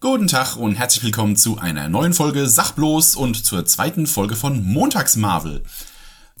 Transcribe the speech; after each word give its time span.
Guten 0.00 0.28
Tag 0.28 0.56
und 0.56 0.74
herzlich 0.74 1.02
willkommen 1.04 1.36
zu 1.36 1.58
einer 1.58 1.88
neuen 1.88 2.12
Folge 2.12 2.46
Sachbloß 2.48 3.16
und 3.16 3.44
zur 3.44 3.64
zweiten 3.64 4.06
Folge 4.06 4.36
von 4.36 4.64
Montags 4.64 5.16
Marvel. 5.16 5.62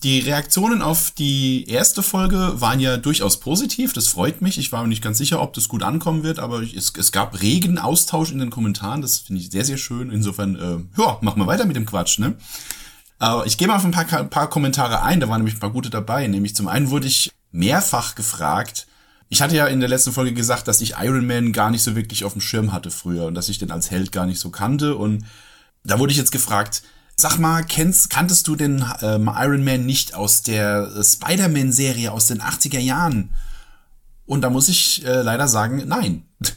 Die 0.02 0.20
Reaktionen 0.20 0.82
auf 0.82 1.12
die 1.12 1.68
erste 1.68 2.02
Folge 2.02 2.60
waren 2.60 2.80
ja 2.80 2.96
durchaus 2.96 3.40
positiv, 3.40 3.92
das 3.92 4.08
freut 4.08 4.42
mich. 4.42 4.58
Ich 4.58 4.72
war 4.72 4.82
mir 4.82 4.88
nicht 4.88 5.02
ganz 5.02 5.18
sicher, 5.18 5.40
ob 5.40 5.52
das 5.54 5.68
gut 5.68 5.82
ankommen 5.82 6.22
wird, 6.22 6.38
aber 6.38 6.62
es, 6.62 6.92
es 6.96 7.12
gab 7.12 7.40
regen 7.40 7.78
Austausch 7.78 8.32
in 8.32 8.38
den 8.38 8.50
Kommentaren, 8.50 9.02
das 9.02 9.18
finde 9.18 9.40
ich 9.40 9.50
sehr, 9.50 9.64
sehr 9.64 9.78
schön. 9.78 10.10
Insofern, 10.10 10.56
äh, 10.56 11.00
ja, 11.00 11.18
machen 11.20 11.40
wir 11.40 11.46
weiter 11.46 11.66
mit 11.66 11.76
dem 11.76 11.86
Quatsch, 11.86 12.18
ne? 12.18 12.34
Aber 13.18 13.46
ich 13.46 13.58
gehe 13.58 13.68
mal 13.68 13.76
auf 13.76 13.84
ein 13.84 13.92
paar, 13.92 14.04
paar 14.04 14.50
Kommentare 14.50 15.02
ein, 15.02 15.20
da 15.20 15.28
waren 15.28 15.38
nämlich 15.38 15.54
ein 15.54 15.60
paar 15.60 15.70
gute 15.70 15.90
dabei. 15.90 16.26
Nämlich 16.26 16.56
zum 16.56 16.66
einen 16.66 16.90
wurde 16.90 17.06
ich 17.06 17.30
mehrfach 17.52 18.16
gefragt, 18.16 18.86
ich 19.32 19.40
hatte 19.40 19.56
ja 19.56 19.66
in 19.66 19.80
der 19.80 19.88
letzten 19.88 20.12
Folge 20.12 20.34
gesagt, 20.34 20.68
dass 20.68 20.82
ich 20.82 20.96
Iron 21.00 21.26
Man 21.26 21.54
gar 21.54 21.70
nicht 21.70 21.82
so 21.82 21.96
wirklich 21.96 22.24
auf 22.24 22.32
dem 22.32 22.42
Schirm 22.42 22.70
hatte 22.70 22.90
früher 22.90 23.24
und 23.24 23.34
dass 23.34 23.48
ich 23.48 23.56
den 23.56 23.70
als 23.70 23.90
Held 23.90 24.12
gar 24.12 24.26
nicht 24.26 24.38
so 24.38 24.50
kannte. 24.50 24.94
Und 24.94 25.24
da 25.84 25.98
wurde 25.98 26.12
ich 26.12 26.18
jetzt 26.18 26.32
gefragt, 26.32 26.82
sag 27.16 27.38
mal, 27.38 27.62
kennst, 27.62 28.10
kanntest 28.10 28.46
du 28.46 28.56
den 28.56 28.84
ähm, 29.00 29.30
Iron 29.34 29.64
Man 29.64 29.86
nicht 29.86 30.14
aus 30.14 30.42
der 30.42 31.02
Spider-Man-Serie 31.02 32.12
aus 32.12 32.26
den 32.26 32.42
80er 32.42 32.78
Jahren? 32.78 33.30
Und 34.26 34.42
da 34.42 34.50
muss 34.50 34.68
ich 34.68 35.02
äh, 35.06 35.22
leider 35.22 35.48
sagen, 35.48 35.82
nein. 35.86 36.24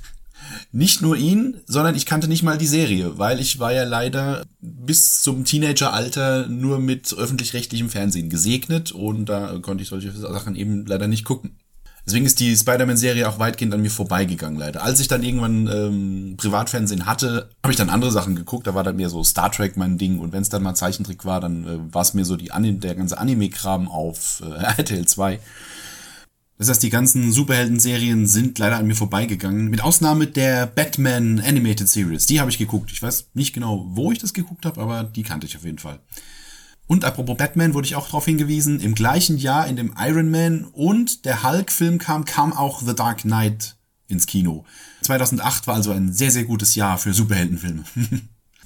nicht 0.74 1.02
nur 1.02 1.16
ihn, 1.16 1.62
sondern 1.68 1.96
ich 1.96 2.06
kannte 2.06 2.28
nicht 2.28 2.44
mal 2.44 2.58
die 2.58 2.68
Serie, 2.68 3.18
weil 3.18 3.40
ich 3.40 3.58
war 3.58 3.72
ja 3.72 3.86
leider 3.86 4.44
bis 4.60 5.22
zum 5.22 5.46
Teenageralter 5.46 6.48
nur 6.48 6.80
mit 6.80 7.14
öffentlich-rechtlichem 7.14 7.90
Fernsehen 7.90 8.30
gesegnet 8.30 8.92
und 8.92 9.28
da 9.28 9.60
konnte 9.62 9.82
ich 9.82 9.88
solche 9.88 10.12
Sachen 10.12 10.58
eben 10.58 10.86
leider 10.86 11.08
nicht 11.08 11.24
gucken. 11.24 11.56
Deswegen 12.06 12.26
ist 12.28 12.40
die 12.40 12.56
Spider-Man-Serie 12.56 13.28
auch 13.28 13.40
weitgehend 13.40 13.74
an 13.74 13.82
mir 13.82 13.90
vorbeigegangen, 13.90 14.60
leider. 14.60 14.84
Als 14.84 15.00
ich 15.00 15.08
dann 15.08 15.24
irgendwann 15.24 15.68
ähm, 15.68 16.36
Privatfernsehen 16.38 17.08
hatte, 17.08 17.50
habe 17.64 17.72
ich 17.72 17.78
dann 17.78 17.90
andere 17.90 18.12
Sachen 18.12 18.36
geguckt. 18.36 18.68
Da 18.68 18.76
war 18.76 18.84
dann 18.84 18.98
mehr 18.98 19.10
so 19.10 19.24
Star 19.24 19.52
Trek 19.52 19.76
mein 19.76 19.98
Ding. 19.98 20.20
Und 20.20 20.32
wenn 20.32 20.44
es 20.44 20.50
dann 20.50 20.62
mal 20.62 20.76
Zeichentrick 20.76 21.26
war, 21.26 21.42
dann 21.42 21.66
äh, 21.66 21.94
war 21.94 22.04
es 22.04 22.14
mir 22.14 22.24
so 22.24 22.38
die 22.38 22.52
Anim 22.52 22.80
der 22.80 22.94
ganze 22.94 23.18
Anime-Kram 23.18 23.88
auf 23.88 24.44
äh, 24.46 24.64
RTL 24.78 25.08
2. 25.08 25.40
Das 26.58 26.70
heißt, 26.70 26.84
die 26.84 26.90
ganzen 26.90 27.32
Superhelden-Serien 27.32 28.28
sind 28.28 28.60
leider 28.60 28.78
an 28.78 28.88
mir 28.88 28.96
vorbeigegangen. 28.96 29.70
Mit 29.70 29.82
Ausnahme 29.82 30.28
der 30.28 30.68
Batman 30.68 31.40
Animated 31.40 31.90
Series. 31.90 32.28
Die 32.28 32.40
habe 32.40 32.52
ich 32.52 32.60
geguckt. 32.60 32.92
Ich 32.92 33.02
weiß 33.02 33.30
nicht 33.34 33.54
genau, 33.54 33.84
wo 33.90 34.12
ich 34.12 34.20
das 34.20 34.34
geguckt 34.34 34.66
habe, 34.66 34.80
aber 34.80 35.04
die 35.04 35.24
kannte 35.24 35.48
ich 35.48 35.58
auf 35.58 35.66
jeden 35.66 35.80
Fall. 35.80 36.00
Und 36.88 37.04
apropos 37.04 37.38
Batman 37.38 37.74
wurde 37.74 37.88
ich 37.88 37.96
auch 37.96 38.06
darauf 38.06 38.26
hingewiesen, 38.26 38.80
im 38.80 38.94
gleichen 38.94 39.38
Jahr 39.38 39.68
in 39.68 39.76
dem 39.76 39.94
Iron 39.98 40.30
Man 40.30 40.66
und 40.66 41.26
der 41.26 41.44
Hulk-Film 41.44 41.98
kam, 41.98 42.26
kam 42.26 42.54
auch 42.54 42.82
The 42.82 42.96
Dark 42.96 43.22
Knight 43.22 43.76
ins 44.08 44.28
Kino. 44.28 44.66
2008 45.02 45.68
war 45.68 45.76
also 45.76 45.92
ein 45.92 46.14
sehr, 46.14 46.32
sehr 46.32 46.44
gutes 46.44 46.76
Jahr 46.76 46.98
für 46.98 47.14
Superheldenfilme. 47.14 47.84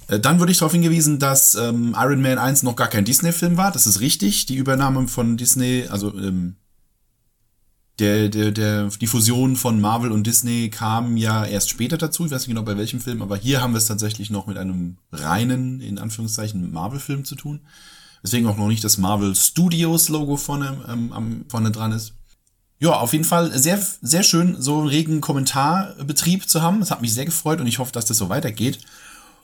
Äh, 0.08 0.18
dann 0.18 0.40
wurde 0.40 0.50
ich 0.50 0.58
darauf 0.58 0.72
hingewiesen, 0.72 1.20
dass 1.20 1.54
ähm, 1.54 1.94
Iron 1.96 2.20
Man 2.20 2.38
1 2.38 2.64
noch 2.64 2.74
gar 2.74 2.88
kein 2.88 3.04
Disney-Film 3.04 3.56
war. 3.56 3.70
Das 3.70 3.86
ist 3.86 4.00
richtig. 4.00 4.44
Die 4.46 4.56
Übernahme 4.56 5.06
von 5.06 5.36
Disney, 5.36 5.86
also 5.88 6.12
ähm, 6.18 6.56
der, 8.00 8.28
der, 8.28 8.50
der, 8.50 8.88
die 8.88 9.06
Fusion 9.06 9.54
von 9.56 9.80
Marvel 9.80 10.10
und 10.10 10.26
Disney 10.26 10.70
kam 10.70 11.16
ja 11.16 11.44
erst 11.44 11.70
später 11.70 11.96
dazu. 11.96 12.24
Ich 12.24 12.32
weiß 12.32 12.40
nicht 12.40 12.48
genau 12.48 12.64
bei 12.64 12.76
welchem 12.76 13.00
Film, 13.00 13.22
aber 13.22 13.36
hier 13.36 13.60
haben 13.60 13.72
wir 13.72 13.78
es 13.78 13.86
tatsächlich 13.86 14.30
noch 14.30 14.46
mit 14.46 14.56
einem 14.56 14.96
reinen, 15.12 15.80
in 15.80 15.98
Anführungszeichen, 15.98 16.72
Marvel-Film 16.72 17.24
zu 17.24 17.36
tun. 17.36 17.60
Deswegen 18.22 18.46
auch 18.46 18.56
noch 18.56 18.68
nicht 18.68 18.84
das 18.84 18.98
Marvel 18.98 19.34
Studios 19.34 20.08
Logo 20.08 20.36
vorne, 20.36 20.76
ähm, 20.88 21.12
am, 21.12 21.44
vorne 21.48 21.70
dran 21.70 21.92
ist. 21.92 22.14
Ja, 22.78 22.92
auf 22.92 23.12
jeden 23.12 23.24
Fall 23.24 23.58
sehr, 23.58 23.80
sehr 24.00 24.22
schön, 24.22 24.60
so 24.60 24.78
einen 24.78 24.88
regen 24.88 25.20
Kommentarbetrieb 25.20 26.48
zu 26.48 26.62
haben. 26.62 26.80
Das 26.80 26.90
hat 26.90 27.02
mich 27.02 27.12
sehr 27.12 27.26
gefreut 27.26 27.60
und 27.60 27.66
ich 27.66 27.78
hoffe, 27.78 27.92
dass 27.92 28.06
das 28.06 28.16
so 28.16 28.28
weitergeht. 28.30 28.78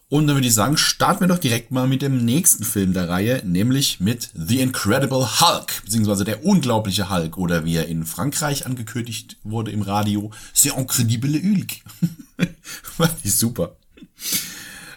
Und 0.09 0.29
dann 0.29 0.37
würde 0.37 0.47
ich 0.47 0.55
sagen, 0.55 0.77
starten 0.77 1.21
wir 1.21 1.27
doch 1.27 1.39
direkt 1.39 1.73
mal 1.73 1.89
mit 1.89 2.01
dem 2.01 2.25
nächsten 2.25 2.63
Film 2.63 2.93
der 2.93 3.09
Reihe, 3.09 3.43
nämlich 3.45 3.99
mit 3.99 4.31
The 4.35 4.61
Incredible 4.61 5.41
Hulk, 5.41 5.83
beziehungsweise 5.85 6.25
der 6.25 6.45
unglaubliche 6.45 7.11
Hulk, 7.11 7.37
oder 7.37 7.65
wie 7.65 7.75
er 7.75 7.89
in 7.89 8.07
Frankreich 8.07 8.67
angekündigt 8.67 9.37
wurde 9.43 9.73
im 9.73 9.83
Radio, 9.83 10.31
C'est 10.55 10.79
Incredible 10.79 11.35
Hulk. 11.43 11.73
Fand 12.97 13.15
ich 13.25 13.37
super. 13.37 13.77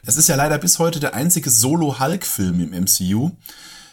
Es 0.06 0.16
ist 0.16 0.30
ja 0.30 0.36
leider 0.36 0.60
bis 0.60 0.78
heute 0.78 1.00
der 1.00 1.16
einzige 1.16 1.50
Solo-Hulk-Film 1.50 2.60
im 2.60 2.84
MCU. 2.84 3.32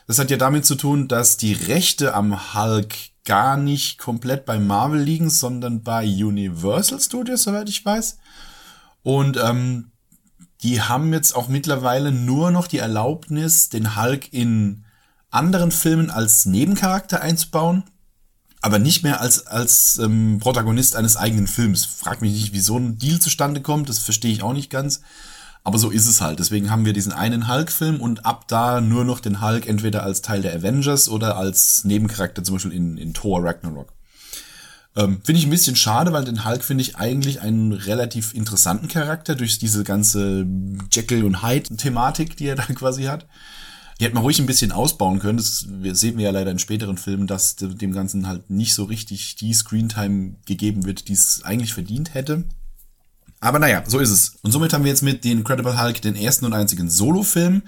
Das 0.07 0.19
hat 0.19 0.31
ja 0.31 0.37
damit 0.37 0.65
zu 0.65 0.77
tun, 0.77 1.09
dass 1.09 1.37
die 1.37 1.53
Rechte 1.53 2.15
am 2.15 2.55
Hulk 2.55 2.95
gar 3.25 3.57
nicht 3.57 3.99
komplett 3.99 4.47
bei 4.47 4.59
Marvel 4.59 5.01
liegen, 5.01 5.31
sondern 5.31 5.83
bei 5.83 6.05
Universal 6.05 7.01
Studios, 7.01 7.43
soweit 7.43 7.69
ich 7.69 7.85
weiß. 7.85 8.19
Und 9.03 9.37
ähm, 9.37 9.91
die 10.63 10.81
haben 10.81 11.13
jetzt 11.13 11.35
auch 11.35 11.49
mittlerweile 11.49 12.13
nur 12.13 12.51
noch 12.51 12.69
die 12.69 12.79
Erlaubnis, 12.79 13.69
den 13.69 13.97
Hulk 14.01 14.33
in 14.33 14.85
anderen 15.31 15.71
Filmen 15.73 16.11
als 16.11 16.47
Nebencharakter 16.47 17.21
einzubauen, 17.21 17.85
aber 18.63 18.79
nicht 18.79 19.03
mehr 19.03 19.21
als, 19.21 19.47
als 19.47 19.99
ähm, 19.99 20.39
Protagonist 20.41 20.97
eines 20.97 21.17
eigenen 21.17 21.47
Films. 21.47 21.85
Frag 21.85 22.23
mich 22.23 22.33
nicht, 22.33 22.53
wie 22.53 22.61
so 22.61 22.79
ein 22.79 22.99
Deal 22.99 23.19
zustande 23.19 23.61
kommt, 23.61 23.89
das 23.89 23.99
verstehe 23.99 24.33
ich 24.33 24.43
auch 24.43 24.55
nicht 24.55 24.71
ganz. 24.71 25.03
Aber 25.67 25.79
so 25.79 25.91
ist 25.91 26.07
es 26.07 26.21
halt. 26.21 26.39
Deswegen 26.39 26.71
haben 26.71 26.85
wir 26.85 26.93
diesen 26.93 27.11
einen 27.11 27.49
Hulk-Film 27.49 28.01
und 28.01 28.25
ab 28.25 28.47
da 28.47 28.81
nur 28.81 29.05
noch 29.05 29.19
den 29.19 29.43
Hulk 29.43 29.67
entweder 29.67 30.05
als 30.05 30.23
Teil 30.23 30.41
der 30.41 30.55
Avengers 30.55 31.09
oder 31.09 31.37
als 31.37 31.83
Nebencharakter, 31.83 32.45
zum 32.45 32.55
Beispiel 32.55 32.73
in, 32.73 32.97
in 32.97 33.15
Thor 33.15 33.43
Ragnarok. 33.43 33.93
Ähm, 34.95 35.21
finde 35.25 35.41
ich 35.41 35.45
ein 35.45 35.51
bisschen 35.51 35.75
schade, 35.75 36.13
weil 36.13 36.25
den 36.25 36.45
Hulk 36.45 36.63
finde 36.63 36.83
ich 36.83 36.99
eigentlich 36.99 37.41
einen 37.41 37.73
relativ 37.73 38.33
interessanten 38.33 38.87
Charakter 38.87 39.35
durch 39.35 39.59
diese 39.59 39.83
ganze 39.83 40.47
Jekyll 40.93 41.25
und 41.25 41.43
Hyde-Thematik, 41.43 42.37
die 42.37 42.47
er 42.47 42.55
da 42.55 42.63
quasi 42.77 43.03
hat. 43.07 43.27
Die 43.99 44.05
hätte 44.05 44.15
man 44.15 44.23
ruhig 44.23 44.39
ein 44.39 44.47
bisschen 44.47 44.71
ausbauen 44.71 45.19
können. 45.19 45.39
Das 45.39 45.67
sehen 45.99 46.17
wir 46.17 46.27
ja 46.27 46.31
leider 46.31 46.53
in 46.53 46.61
späteren 46.61 46.97
Filmen, 46.97 47.27
dass 47.27 47.57
dem 47.57 47.91
Ganzen 47.91 48.29
halt 48.29 48.51
nicht 48.51 48.73
so 48.73 48.85
richtig 48.85 49.35
die 49.35 49.53
Screentime 49.53 50.37
gegeben 50.47 50.85
wird, 50.85 51.09
die 51.09 51.15
es 51.15 51.43
eigentlich 51.43 51.75
verdient 51.75 52.15
hätte. 52.15 52.45
Aber 53.41 53.59
naja, 53.59 53.83
so 53.87 53.99
ist 53.99 54.11
es. 54.11 54.37
Und 54.43 54.53
somit 54.53 54.73
haben 54.73 54.85
wir 54.85 54.91
jetzt 54.91 55.03
mit 55.03 55.23
The 55.23 55.33
Incredible 55.33 55.81
Hulk 55.81 56.01
den 56.03 56.17
ersten 56.17 56.45
und 56.45 56.53
einzigen 56.53 56.89
Solo-Film, 56.89 57.63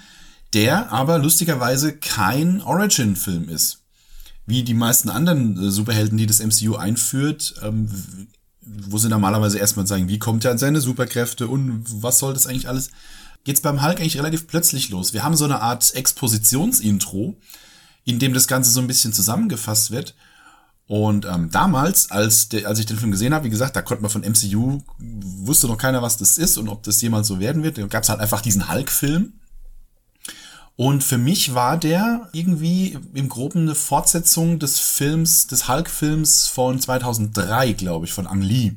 der 0.54 0.90
aber 0.92 1.18
lustigerweise 1.18 1.96
kein 1.96 2.62
Origin-Film 2.62 3.48
ist. 3.48 3.82
Wie 4.46 4.62
die 4.62 4.74
meisten 4.74 5.10
anderen 5.10 5.62
äh, 5.62 5.70
Superhelden, 5.70 6.16
die 6.16 6.26
das 6.26 6.40
MCU 6.40 6.76
einführt, 6.76 7.54
ähm, 7.62 7.88
wo 8.62 8.98
sie 8.98 9.08
normalerweise 9.08 9.58
erstmal 9.58 9.86
sagen, 9.86 10.08
wie 10.08 10.18
kommt 10.18 10.44
er 10.44 10.52
an 10.52 10.58
seine 10.58 10.80
Superkräfte 10.80 11.48
und 11.48 11.84
was 12.02 12.18
soll 12.18 12.34
das 12.34 12.46
eigentlich 12.46 12.68
alles, 12.68 12.90
geht's 13.44 13.60
beim 13.60 13.82
Hulk 13.82 14.00
eigentlich 14.00 14.18
relativ 14.18 14.46
plötzlich 14.46 14.88
los. 14.88 15.12
Wir 15.12 15.22
haben 15.22 15.36
so 15.36 15.44
eine 15.44 15.60
Art 15.60 15.94
Expositionsintro, 15.94 17.36
in 18.04 18.18
dem 18.18 18.32
das 18.32 18.48
Ganze 18.48 18.70
so 18.70 18.80
ein 18.80 18.86
bisschen 18.86 19.12
zusammengefasst 19.12 19.90
wird 19.90 20.14
und 20.88 21.26
ähm, 21.26 21.50
damals, 21.50 22.10
als, 22.10 22.48
de, 22.48 22.64
als 22.64 22.78
ich 22.78 22.86
den 22.86 22.96
Film 22.96 23.10
gesehen 23.10 23.34
habe, 23.34 23.44
wie 23.44 23.50
gesagt, 23.50 23.76
da 23.76 23.82
konnte 23.82 24.02
man 24.02 24.10
von 24.10 24.22
MCU, 24.22 24.80
wusste 24.98 25.66
noch 25.66 25.76
keiner, 25.76 26.00
was 26.00 26.16
das 26.16 26.38
ist 26.38 26.56
und 26.56 26.70
ob 26.70 26.82
das 26.82 27.02
jemals 27.02 27.28
so 27.28 27.38
werden 27.38 27.62
wird. 27.62 27.76
Da 27.76 27.86
gab 27.86 28.04
es 28.04 28.08
halt 28.08 28.20
einfach 28.20 28.40
diesen 28.40 28.72
Hulk-Film. 28.72 29.34
Und 30.76 31.04
für 31.04 31.18
mich 31.18 31.54
war 31.54 31.76
der 31.76 32.30
irgendwie 32.32 32.98
im 33.12 33.28
Groben 33.28 33.62
eine 33.62 33.74
Fortsetzung 33.74 34.58
des 34.58 34.78
Films, 34.78 35.46
des 35.46 35.68
Hulk-Films 35.68 36.46
von 36.46 36.80
2003, 36.80 37.74
glaube 37.74 38.06
ich, 38.06 38.14
von 38.14 38.26
Ang 38.26 38.40
Lee. 38.40 38.72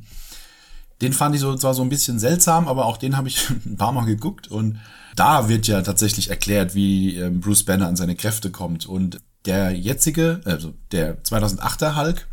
Den 0.99 1.13
fand 1.13 1.33
ich 1.35 1.41
so, 1.41 1.55
zwar 1.55 1.73
so 1.73 1.81
ein 1.81 1.89
bisschen 1.89 2.19
seltsam, 2.19 2.67
aber 2.67 2.87
auch 2.87 2.97
den 2.97 3.15
habe 3.15 3.29
ich 3.29 3.49
ein 3.65 3.77
paar 3.77 3.93
Mal 3.93 4.05
geguckt 4.05 4.49
und 4.49 4.79
da 5.15 5.47
wird 5.47 5.67
ja 5.67 5.81
tatsächlich 5.81 6.29
erklärt, 6.29 6.75
wie 6.75 7.15
ähm, 7.15 7.39
Bruce 7.39 7.63
Banner 7.63 7.87
an 7.87 7.95
seine 7.95 8.15
Kräfte 8.15 8.51
kommt. 8.51 8.85
Und 8.85 9.21
der 9.45 9.71
jetzige, 9.71 10.41
also 10.45 10.73
der 10.91 11.21
2008er 11.23 11.95
Hulk, 11.95 12.27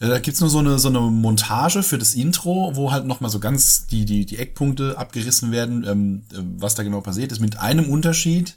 äh, 0.00 0.08
da 0.08 0.18
gibt's 0.18 0.40
nur 0.40 0.50
so 0.50 0.58
eine, 0.58 0.78
so 0.78 0.88
eine 0.88 1.00
Montage 1.00 1.82
für 1.82 1.98
das 1.98 2.14
Intro, 2.14 2.72
wo 2.74 2.92
halt 2.92 3.06
nochmal 3.06 3.30
so 3.30 3.40
ganz 3.40 3.86
die, 3.86 4.04
die, 4.04 4.26
die 4.26 4.38
Eckpunkte 4.38 4.98
abgerissen 4.98 5.52
werden, 5.52 5.84
ähm, 5.86 6.22
äh, 6.32 6.38
was 6.58 6.74
da 6.74 6.82
genau 6.82 7.00
passiert 7.00 7.32
ist, 7.32 7.40
mit 7.40 7.58
einem 7.58 7.88
Unterschied, 7.88 8.56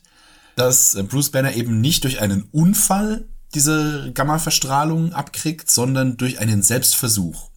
dass 0.55 0.95
äh, 0.95 1.03
Bruce 1.03 1.29
Banner 1.29 1.53
eben 1.53 1.81
nicht 1.81 2.03
durch 2.03 2.21
einen 2.21 2.43
Unfall 2.51 3.25
diese 3.55 4.11
Gamma-Verstrahlung 4.13 5.13
abkriegt, 5.13 5.71
sondern 5.71 6.17
durch 6.17 6.39
einen 6.39 6.61
Selbstversuch. 6.61 7.49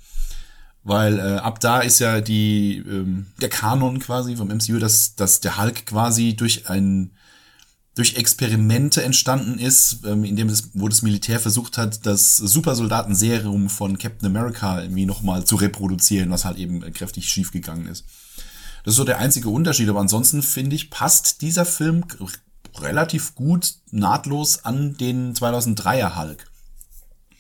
Weil 0.85 1.19
äh, 1.19 1.37
ab 1.37 1.61
da 1.61 1.81
ist 1.81 2.01
ja 2.01 2.21
die 2.21 2.79
ähm, 2.79 3.27
der 3.41 3.49
Kanon 3.49 4.01
quasi 4.01 4.37
vom 4.37 4.49
MCU, 4.49 4.79
dass, 4.79 5.15
dass 5.15 5.41
der 5.41 5.59
Hulk 5.59 5.87
quasi 5.87 6.35
durch 6.35 6.69
ein 6.69 7.13
durch 7.95 8.15
Experimente 8.15 9.03
entstanden 9.03 9.59
ist, 9.59 9.99
ähm, 10.07 10.25
in 10.25 10.37
dem 10.37 10.49
das, 10.49 10.71
wo 10.75 10.89
das 10.89 11.03
Militär 11.03 11.41
versucht 11.41 11.77
hat, 11.77 12.07
das 12.07 12.37
Supersoldaten-Serum 12.37 13.69
von 13.69 13.99
Captain 13.99 14.27
America 14.27 14.81
irgendwie 14.81 15.05
nochmal 15.05 15.45
zu 15.45 15.57
reproduzieren, 15.57 16.31
was 16.31 16.45
halt 16.45 16.57
eben 16.59 16.81
kräftig 16.93 17.29
schief 17.29 17.55
ist. 17.55 18.05
Das 18.85 18.93
ist 18.93 18.97
so 18.97 19.05
der 19.05 19.19
einzige 19.19 19.51
Unterschied, 19.51 19.89
aber 19.89 20.01
ansonsten 20.01 20.43
finde 20.43 20.75
ich, 20.75 20.91
passt 20.91 21.43
dieser 21.43 21.67
Film 21.67 22.05
relativ 22.79 23.35
gut 23.35 23.75
nahtlos 23.91 24.65
an 24.65 24.97
den 24.97 25.35
2003er 25.35 26.17
Hulk. 26.17 26.47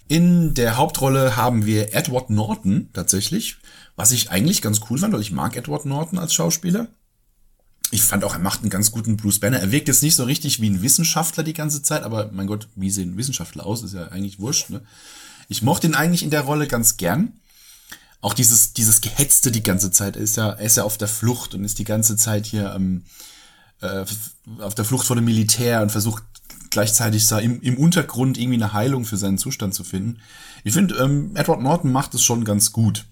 In 0.08 0.52
der 0.52 0.76
Hauptrolle 0.76 1.36
haben 1.36 1.64
wir 1.64 1.94
Edward 1.94 2.28
Norton 2.28 2.90
tatsächlich, 2.92 3.56
was 3.96 4.10
ich 4.10 4.30
eigentlich 4.30 4.60
ganz 4.60 4.80
cool 4.90 4.98
fand, 4.98 5.14
weil 5.14 5.22
ich 5.22 5.32
mag 5.32 5.56
Edward 5.56 5.86
Norton 5.86 6.18
als 6.18 6.34
Schauspieler. 6.34 6.88
Ich 7.92 8.02
fand 8.02 8.24
auch, 8.24 8.32
er 8.32 8.40
macht 8.40 8.62
einen 8.62 8.70
ganz 8.70 8.90
guten 8.90 9.18
Bruce 9.18 9.38
Banner. 9.38 9.60
Er 9.60 9.70
wirkt 9.70 9.86
jetzt 9.86 10.02
nicht 10.02 10.16
so 10.16 10.24
richtig 10.24 10.62
wie 10.62 10.70
ein 10.70 10.80
Wissenschaftler 10.80 11.44
die 11.44 11.52
ganze 11.52 11.82
Zeit, 11.82 12.04
aber 12.04 12.30
mein 12.32 12.46
Gott, 12.46 12.66
wie 12.74 12.90
sehen 12.90 13.18
Wissenschaftler 13.18 13.66
aus? 13.66 13.82
Ist 13.82 13.92
ja 13.92 14.08
eigentlich 14.08 14.40
wurscht. 14.40 14.70
Ne? 14.70 14.80
Ich 15.48 15.60
mochte 15.60 15.88
ihn 15.88 15.94
eigentlich 15.94 16.22
in 16.22 16.30
der 16.30 16.40
Rolle 16.40 16.66
ganz 16.66 16.96
gern. 16.96 17.34
Auch 18.22 18.32
dieses, 18.32 18.72
dieses 18.72 19.02
Gehetzte 19.02 19.52
die 19.52 19.62
ganze 19.62 19.90
Zeit. 19.90 20.16
Er 20.16 20.22
ist 20.22 20.38
ja, 20.38 20.52
er 20.52 20.64
ist 20.64 20.78
ja 20.78 20.84
auf 20.84 20.96
der 20.96 21.06
Flucht 21.06 21.54
und 21.54 21.64
ist 21.64 21.78
die 21.78 21.84
ganze 21.84 22.16
Zeit 22.16 22.46
hier 22.46 22.72
ähm, 22.74 23.04
äh, 23.82 24.06
auf 24.60 24.74
der 24.74 24.86
Flucht 24.86 25.06
vor 25.06 25.16
dem 25.16 25.26
Militär 25.26 25.82
und 25.82 25.92
versucht 25.92 26.22
gleichzeitig 26.70 27.26
da 27.26 27.40
im, 27.40 27.60
im 27.60 27.76
Untergrund 27.76 28.38
irgendwie 28.38 28.62
eine 28.62 28.72
Heilung 28.72 29.04
für 29.04 29.18
seinen 29.18 29.36
Zustand 29.36 29.74
zu 29.74 29.84
finden. 29.84 30.18
Ich 30.64 30.72
finde, 30.72 30.94
ähm, 30.94 31.36
Edward 31.36 31.60
Norton 31.60 31.92
macht 31.92 32.14
es 32.14 32.22
schon 32.22 32.46
ganz 32.46 32.72
gut. 32.72 33.04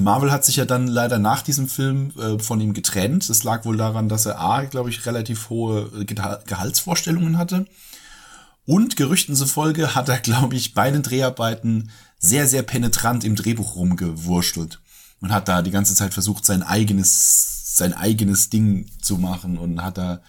Marvel 0.00 0.30
hat 0.30 0.44
sich 0.44 0.56
ja 0.56 0.64
dann 0.64 0.86
leider 0.86 1.18
nach 1.18 1.42
diesem 1.42 1.68
Film 1.68 2.12
äh, 2.18 2.38
von 2.38 2.60
ihm 2.60 2.74
getrennt. 2.74 3.28
Das 3.28 3.44
lag 3.44 3.64
wohl 3.64 3.76
daran, 3.76 4.08
dass 4.08 4.26
er 4.26 4.40
A, 4.40 4.64
glaube 4.64 4.90
ich, 4.90 5.06
relativ 5.06 5.48
hohe 5.50 5.90
Gehaltsvorstellungen 6.04 7.38
hatte. 7.38 7.66
Und 8.66 8.96
Gerüchten 8.96 9.36
zufolge 9.36 9.94
hat 9.94 10.08
er, 10.08 10.18
glaube 10.18 10.56
ich, 10.56 10.74
bei 10.74 10.90
den 10.90 11.02
Dreharbeiten 11.02 11.90
sehr, 12.18 12.46
sehr 12.48 12.62
penetrant 12.62 13.24
im 13.24 13.36
Drehbuch 13.36 13.76
rumgewurschtelt. 13.76 14.80
Und 15.20 15.32
hat 15.32 15.48
da 15.48 15.62
die 15.62 15.70
ganze 15.70 15.94
Zeit 15.94 16.12
versucht, 16.12 16.44
sein 16.44 16.62
eigenes, 16.62 17.76
sein 17.76 17.94
eigenes 17.94 18.50
Ding 18.50 18.86
zu 19.00 19.16
machen 19.16 19.56
und 19.56 19.82
hat 19.82 19.96
da 19.96 20.20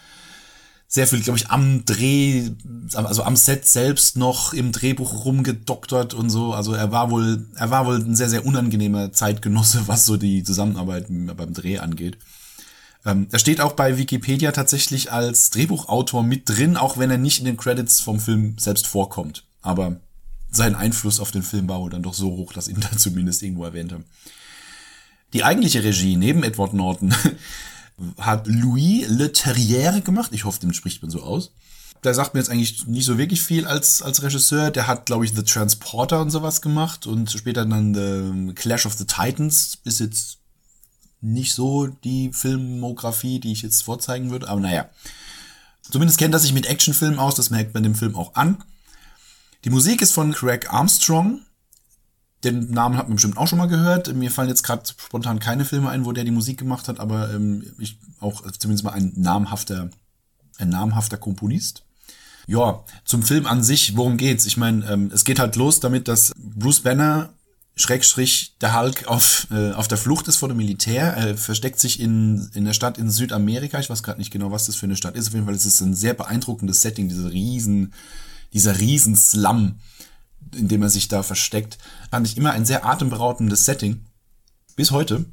sehr 0.88 1.06
viel, 1.06 1.22
glaube 1.22 1.38
ich, 1.38 1.50
am 1.50 1.84
Dreh, 1.84 2.50
also 2.94 3.24
am 3.24 3.36
Set 3.36 3.68
selbst 3.68 4.16
noch 4.16 4.54
im 4.54 4.72
Drehbuch 4.72 5.26
rumgedoktert 5.26 6.14
und 6.14 6.30
so. 6.30 6.54
Also 6.54 6.74
er 6.74 6.92
war 6.92 7.12
wohl, 7.12 7.46
er 7.56 7.70
war 7.70 7.86
wohl 7.86 7.98
ein 7.98 8.16
sehr, 8.16 8.30
sehr 8.30 8.46
unangenehmer 8.46 9.12
Zeitgenosse, 9.12 9.84
was 9.88 10.06
so 10.06 10.16
die 10.16 10.44
Zusammenarbeit 10.44 11.08
beim 11.10 11.54
Dreh 11.54 11.80
angeht. 11.80 12.18
Ähm, 13.06 13.28
er 13.32 13.40
steht 13.40 13.60
auch 13.60 13.74
bei 13.74 13.98
Wikipedia 13.98 14.52
tatsächlich 14.54 15.12
als 15.12 15.50
Drehbuchautor 15.50 16.24
mit 16.24 16.50
drin, 16.50 16.78
auch 16.78 16.98
wenn 16.98 17.12
er 17.12 17.18
nicht 17.18 17.40
in 17.40 17.46
den 17.46 17.58
Credits 17.58 18.00
vom 18.00 18.20
Film 18.20 18.56
selbst 18.58 18.88
vorkommt. 18.88 19.46
Aber 19.62 20.00
sein 20.50 20.76
Einfluss 20.76 21.20
auf 21.20 21.32
den 21.32 21.44
Film 21.44 21.68
war 21.68 21.82
wohl 21.82 21.90
dann 21.90 22.04
doch 22.04 22.14
so 22.14 22.32
hoch, 22.32 22.54
dass 22.54 22.70
ihn 22.70 22.80
da 22.80 22.92
zumindest 22.98 23.44
irgendwo 23.44 23.66
erwähnt 23.66 23.92
haben. 23.92 24.06
Die 25.34 25.44
eigentliche 25.44 25.84
Regie 25.84 26.16
neben 26.16 26.44
Edward 26.44 26.74
Norton 26.74 27.14
hat 28.20 28.48
Louis 28.48 29.06
Le 29.08 29.32
Terrier 29.32 30.02
gemacht. 30.02 30.32
Ich 30.34 30.46
hoffe, 30.46 30.60
dem 30.60 30.74
spricht 30.74 31.02
man 31.02 31.12
so 31.12 31.22
aus. 31.22 31.52
Der 32.04 32.14
sagt 32.14 32.34
mir 32.34 32.40
jetzt 32.40 32.50
eigentlich 32.50 32.86
nicht 32.86 33.06
so 33.06 33.18
wirklich 33.18 33.42
viel 33.42 33.66
als, 33.66 34.02
als 34.02 34.22
Regisseur. 34.22 34.70
Der 34.70 34.88
hat, 34.88 35.08
glaube 35.08 35.26
ich, 35.26 35.34
The 35.34 35.44
Transporter 35.44 36.22
und 36.22 36.30
sowas 36.30 36.62
gemacht 36.62 37.08
und 37.08 37.32
später 37.32 37.66
dann 37.66 37.94
The 37.94 38.54
Clash 38.54 38.86
of 38.86 38.94
the 38.94 39.06
Titans. 39.06 39.80
Ist 39.84 40.00
jetzt 40.00 40.38
nicht 41.22 41.54
so 41.54 41.88
die 41.88 42.32
Filmografie, 42.34 43.40
die 43.40 43.52
ich 43.52 43.64
jetzt 43.64 43.84
vorzeigen 43.84 44.30
würde, 44.30 44.48
aber 44.48 44.62
naja. 44.62 44.90
Zumindest 45.82 46.20
kennt 46.20 46.34
er 46.34 46.40
sich 46.40 46.54
mit 46.54 46.66
Actionfilmen 46.66 47.20
aus, 47.20 47.36
das 47.36 47.50
merkt 47.50 47.74
man 47.74 47.84
dem 47.84 47.96
Film 47.96 48.16
auch 48.16 48.36
an. 48.36 48.64
Die 49.64 49.70
Musik 49.70 50.02
ist 50.02 50.12
von 50.12 50.34
Craig 50.34 50.72
Armstrong, 50.72 51.42
den 52.44 52.72
Namen 52.72 52.98
hat 52.98 53.08
man 53.08 53.16
bestimmt 53.16 53.38
auch 53.38 53.48
schon 53.48 53.58
mal 53.58 53.68
gehört. 53.68 54.14
Mir 54.14 54.32
fallen 54.32 54.50
jetzt 54.50 54.64
gerade 54.64 54.84
spontan 54.86 55.40
keine 55.40 55.66
Filme 55.66 55.90
ein, 55.90 56.06
wo 56.06 56.12
der 56.12 56.24
die 56.24 56.32
Musik 56.32 56.58
gemacht 56.58 56.88
hat, 56.88 57.00
aber 57.00 57.34
ähm, 57.34 57.64
ich 57.80 57.98
auch 58.20 58.44
zumindest 58.52 58.84
mal 58.84 58.92
ein 58.92 59.14
namhafter, 59.16 59.90
ein 60.58 60.70
namhafter 60.70 61.18
Komponist. 61.18 61.84
Ja, 62.46 62.84
zum 63.04 63.24
Film 63.24 63.46
an 63.46 63.64
sich, 63.64 63.98
worum 63.98 64.18
geht's? 64.18 64.46
Ich 64.46 64.56
meine, 64.56 64.86
ähm, 64.90 65.12
es 65.14 65.26
geht 65.26 65.40
halt 65.40 65.56
los 65.56 65.80
damit, 65.80 66.08
dass 66.08 66.32
Bruce 66.38 66.82
Banner 66.82 67.30
Schrägstrich 67.76 68.56
der 68.60 68.80
Hulk 68.80 69.08
auf, 69.08 69.48
äh, 69.52 69.72
auf 69.74 69.88
der 69.88 70.00
Flucht 70.00 70.28
ist 70.28 70.38
vor 70.38 70.48
dem 70.48 70.58
Militär. 70.58 71.14
Er 71.14 71.38
versteckt 71.38 71.80
sich 71.80 72.00
in, 72.00 72.50
in 72.56 72.66
der 72.66 72.74
Stadt 72.74 72.98
in 72.98 73.12
Südamerika. 73.12 73.80
Ich 73.80 73.90
weiß 73.90 74.02
gerade 74.02 74.18
nicht 74.18 74.32
genau, 74.32 74.52
was 74.52 74.66
das 74.66 74.76
für 74.76 74.88
eine 74.88 74.96
Stadt 74.96 75.16
ist. 75.16 75.28
Auf 75.28 75.34
jeden 75.34 75.46
Fall 75.46 75.54
ist 75.54 75.66
es 75.66 75.80
ein 75.82 75.94
sehr 75.94 76.16
beeindruckendes 76.16 76.82
Setting, 76.82 77.08
diese 77.08 77.32
riesen, 77.32 77.94
dieser 78.52 78.80
riesen 78.80 79.16
Slum 79.16 79.76
in 80.56 80.68
dem 80.68 80.82
er 80.82 80.90
sich 80.90 81.08
da 81.08 81.24
versteckt, 81.24 81.78
fand 82.12 82.28
ich 82.28 82.38
immer 82.38 82.52
ein 82.52 82.66
sehr 82.66 82.86
atemberaubendes 82.86 83.66
Setting. 83.66 84.06
Bis 84.76 84.92
heute. 84.92 85.26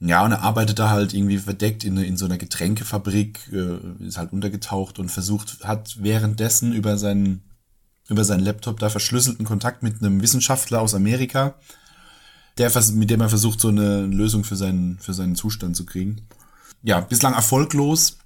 Ja, 0.00 0.24
und 0.24 0.32
er 0.32 0.42
arbeitet 0.42 0.78
da 0.78 0.90
halt 0.90 1.14
irgendwie 1.14 1.38
verdeckt 1.38 1.84
in, 1.84 1.96
in 1.96 2.16
so 2.16 2.24
einer 2.24 2.36
Getränkefabrik, 2.36 3.38
äh, 3.52 4.04
ist 4.04 4.18
halt 4.18 4.32
untergetaucht 4.32 4.98
und 4.98 5.10
versucht, 5.10 5.64
hat 5.64 5.96
währenddessen 6.02 6.72
über 6.72 6.98
seinen, 6.98 7.42
über 8.08 8.24
seinen 8.24 8.44
Laptop 8.44 8.80
da 8.80 8.90
verschlüsselten 8.90 9.46
Kontakt 9.46 9.84
mit 9.84 10.02
einem 10.02 10.20
Wissenschaftler 10.20 10.80
aus 10.80 10.94
Amerika, 10.94 11.54
der, 12.58 12.70
mit 12.92 13.10
dem 13.10 13.20
er 13.20 13.28
versucht, 13.28 13.60
so 13.60 13.68
eine 13.68 14.06
Lösung 14.06 14.42
für 14.42 14.56
seinen, 14.56 14.98
für 14.98 15.14
seinen 15.14 15.36
Zustand 15.36 15.76
zu 15.76 15.86
kriegen. 15.86 16.26
Ja, 16.82 17.00
bislang 17.00 17.34
erfolglos. 17.34 18.18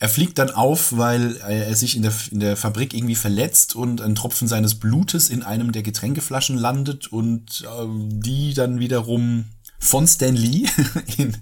Er 0.00 0.08
fliegt 0.08 0.38
dann 0.38 0.50
auf, 0.50 0.96
weil 0.96 1.36
er 1.38 1.74
sich 1.74 1.96
in 1.96 2.02
der, 2.02 2.12
in 2.30 2.38
der 2.38 2.56
Fabrik 2.56 2.94
irgendwie 2.94 3.16
verletzt 3.16 3.74
und 3.74 4.00
ein 4.00 4.14
Tropfen 4.14 4.46
seines 4.46 4.76
Blutes 4.76 5.28
in 5.28 5.42
einem 5.42 5.72
der 5.72 5.82
Getränkeflaschen 5.82 6.56
landet 6.56 7.08
und 7.12 7.64
äh, 7.64 7.86
die 8.08 8.54
dann 8.54 8.78
wiederum 8.78 9.46
von 9.80 10.06
Stan 10.06 10.36
Lee 10.36 10.66
in, 11.16 11.36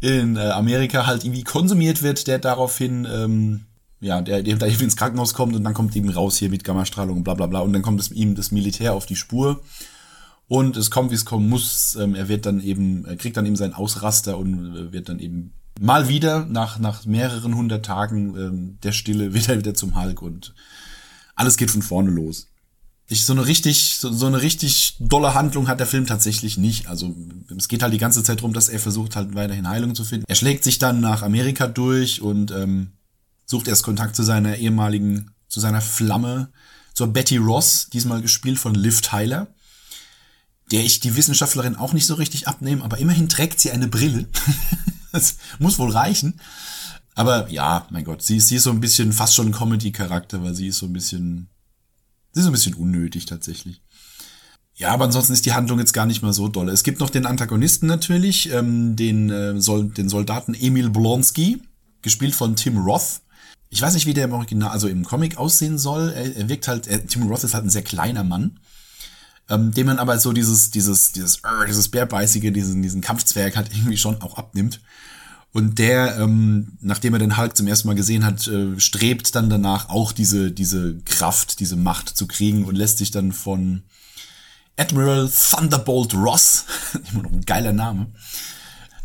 in 0.00 0.36
äh, 0.36 0.50
Amerika 0.50 1.06
halt 1.06 1.24
irgendwie 1.24 1.44
konsumiert 1.44 2.02
wird, 2.02 2.26
der 2.26 2.38
daraufhin, 2.38 3.08
ähm, 3.10 3.60
ja, 4.00 4.20
der, 4.20 4.42
der 4.42 4.56
da 4.56 4.66
irgendwie 4.66 4.84
ins 4.84 4.96
Krankenhaus 4.96 5.32
kommt 5.32 5.56
und 5.56 5.64
dann 5.64 5.74
kommt 5.74 5.96
ihm 5.96 6.10
raus 6.10 6.36
hier 6.36 6.50
mit 6.50 6.64
Gammastrahlung 6.64 7.18
und 7.18 7.24
bla 7.24 7.34
bla 7.34 7.46
bla 7.46 7.60
und 7.60 7.72
dann 7.72 7.82
kommt 7.82 8.00
es 8.00 8.10
ihm 8.10 8.34
das 8.34 8.50
Militär 8.50 8.92
auf 8.92 9.06
die 9.06 9.16
Spur. 9.16 9.62
Und 10.46 10.76
es 10.76 10.90
kommt, 10.90 11.10
wie 11.10 11.14
es 11.14 11.24
kommen 11.24 11.48
muss. 11.48 11.96
Ähm, 11.96 12.14
er 12.14 12.28
wird 12.28 12.44
dann 12.44 12.60
eben, 12.60 13.06
er 13.06 13.16
kriegt 13.16 13.38
dann 13.38 13.46
eben 13.46 13.56
seinen 13.56 13.72
Ausraster 13.72 14.36
und 14.36 14.76
äh, 14.76 14.92
wird 14.92 15.08
dann 15.08 15.18
eben 15.18 15.54
mal 15.80 16.08
wieder 16.08 16.46
nach, 16.46 16.78
nach 16.78 17.04
mehreren 17.04 17.54
hundert 17.54 17.84
Tagen 17.84 18.36
ähm, 18.36 18.78
der 18.82 18.92
Stille 18.92 19.34
wieder 19.34 19.58
wieder 19.58 19.74
zum 19.74 20.00
Hulk 20.00 20.22
und 20.22 20.54
alles 21.34 21.56
geht 21.56 21.70
von 21.70 21.82
vorne 21.82 22.10
los. 22.10 22.48
Ich, 23.08 23.24
so 23.24 23.32
eine 23.32 23.46
richtig, 23.46 23.96
so, 23.98 24.12
so 24.12 24.26
eine 24.26 24.40
richtig 24.40 24.96
dolle 25.00 25.34
Handlung 25.34 25.68
hat 25.68 25.80
der 25.80 25.86
Film 25.86 26.06
tatsächlich 26.06 26.56
nicht. 26.56 26.88
Also 26.88 27.14
es 27.56 27.68
geht 27.68 27.82
halt 27.82 27.92
die 27.92 27.98
ganze 27.98 28.22
Zeit 28.22 28.38
darum, 28.38 28.52
dass 28.52 28.68
er 28.68 28.78
versucht 28.78 29.16
halt 29.16 29.34
weiterhin 29.34 29.68
Heilung 29.68 29.94
zu 29.94 30.04
finden. 30.04 30.24
Er 30.28 30.34
schlägt 30.34 30.64
sich 30.64 30.78
dann 30.78 31.00
nach 31.00 31.22
Amerika 31.22 31.66
durch 31.66 32.22
und 32.22 32.52
ähm, 32.52 32.92
sucht 33.44 33.68
erst 33.68 33.82
Kontakt 33.82 34.16
zu 34.16 34.22
seiner 34.22 34.56
ehemaligen, 34.56 35.32
zu 35.48 35.60
seiner 35.60 35.80
Flamme, 35.80 36.50
zur 36.94 37.08
Betty 37.08 37.38
Ross, 37.38 37.88
diesmal 37.92 38.22
gespielt 38.22 38.58
von 38.58 38.74
Liv 38.74 39.00
Tyler, 39.00 39.48
der 40.72 40.84
ich 40.84 41.00
die 41.00 41.16
Wissenschaftlerin 41.16 41.76
auch 41.76 41.92
nicht 41.92 42.06
so 42.06 42.14
richtig 42.14 42.48
abnehme, 42.48 42.82
aber 42.82 42.98
immerhin 42.98 43.28
trägt 43.28 43.60
sie 43.60 43.70
eine 43.70 43.88
Brille. 43.88 44.26
das 45.12 45.36
muss 45.58 45.78
wohl 45.78 45.90
reichen. 45.90 46.40
Aber 47.14 47.50
ja, 47.50 47.86
mein 47.90 48.04
Gott, 48.04 48.22
sie, 48.22 48.40
sie 48.40 48.56
ist 48.56 48.64
so 48.64 48.70
ein 48.70 48.80
bisschen 48.80 49.12
fast 49.12 49.34
schon 49.34 49.52
Comedy-Charakter, 49.52 50.42
weil 50.42 50.54
sie 50.54 50.68
ist 50.68 50.78
so 50.78 50.86
ein 50.86 50.94
bisschen, 50.94 51.48
sie 52.32 52.40
ist 52.40 52.44
so 52.44 52.50
ein 52.50 52.54
bisschen 52.54 52.74
unnötig 52.74 53.26
tatsächlich. 53.26 53.82
Ja, 54.74 54.92
aber 54.92 55.04
ansonsten 55.04 55.34
ist 55.34 55.44
die 55.44 55.52
Handlung 55.52 55.78
jetzt 55.78 55.92
gar 55.92 56.06
nicht 56.06 56.22
mal 56.22 56.32
so 56.32 56.48
dolle. 56.48 56.72
Es 56.72 56.82
gibt 56.82 57.00
noch 57.00 57.10
den 57.10 57.26
Antagonisten 57.26 57.86
natürlich, 57.86 58.50
ähm, 58.50 58.96
den, 58.96 59.28
äh, 59.28 59.60
Sol 59.60 59.90
den 59.90 60.08
Soldaten 60.08 60.54
Emil 60.54 60.88
Blonsky, 60.88 61.62
gespielt 62.00 62.34
von 62.34 62.56
Tim 62.56 62.78
Roth. 62.78 63.20
Ich 63.68 63.82
weiß 63.82 63.92
nicht, 63.92 64.06
wie 64.06 64.14
der 64.14 64.24
im 64.24 64.32
Original, 64.32 64.70
also 64.70 64.88
im 64.88 65.04
Comic 65.04 65.36
aussehen 65.36 65.76
soll. 65.76 66.10
Er, 66.14 66.34
er 66.34 66.48
wirkt 66.48 66.66
halt, 66.66 66.86
er, 66.86 67.06
Tim 67.06 67.24
Roth 67.24 67.44
ist 67.44 67.52
halt 67.52 67.64
ein 67.64 67.70
sehr 67.70 67.82
kleiner 67.82 68.24
Mann, 68.24 68.58
ähm, 69.48 69.72
dem 69.72 69.86
man 69.86 69.98
aber 69.98 70.18
so 70.18 70.32
dieses, 70.32 70.70
dieses, 70.70 71.12
dieses, 71.12 71.38
äh, 71.38 71.66
dieses 71.66 71.88
bärbeißige, 71.88 72.52
diesen, 72.52 72.82
diesen 72.82 73.00
Kampfzwerg 73.00 73.56
halt 73.56 73.70
irgendwie 73.72 73.96
schon 73.96 74.20
auch 74.22 74.38
abnimmt. 74.38 74.80
Und 75.52 75.78
der, 75.78 76.18
ähm, 76.18 76.78
nachdem 76.80 77.12
er 77.12 77.18
den 77.18 77.36
Hulk 77.36 77.56
zum 77.56 77.66
ersten 77.66 77.88
Mal 77.88 77.94
gesehen 77.94 78.24
hat, 78.24 78.48
äh, 78.48 78.80
strebt 78.80 79.34
dann 79.34 79.50
danach 79.50 79.90
auch 79.90 80.12
diese, 80.12 80.50
diese 80.50 80.96
Kraft, 81.04 81.60
diese 81.60 81.76
Macht 81.76 82.08
zu 82.08 82.26
kriegen 82.26 82.64
und 82.64 82.74
lässt 82.74 82.96
sich 82.98 83.10
dann 83.10 83.32
von 83.32 83.82
Admiral 84.78 85.30
Thunderbolt 85.30 86.14
Ross, 86.14 86.64
immer 87.12 87.24
noch 87.24 87.32
ein 87.32 87.44
geiler 87.44 87.74
Name, 87.74 88.06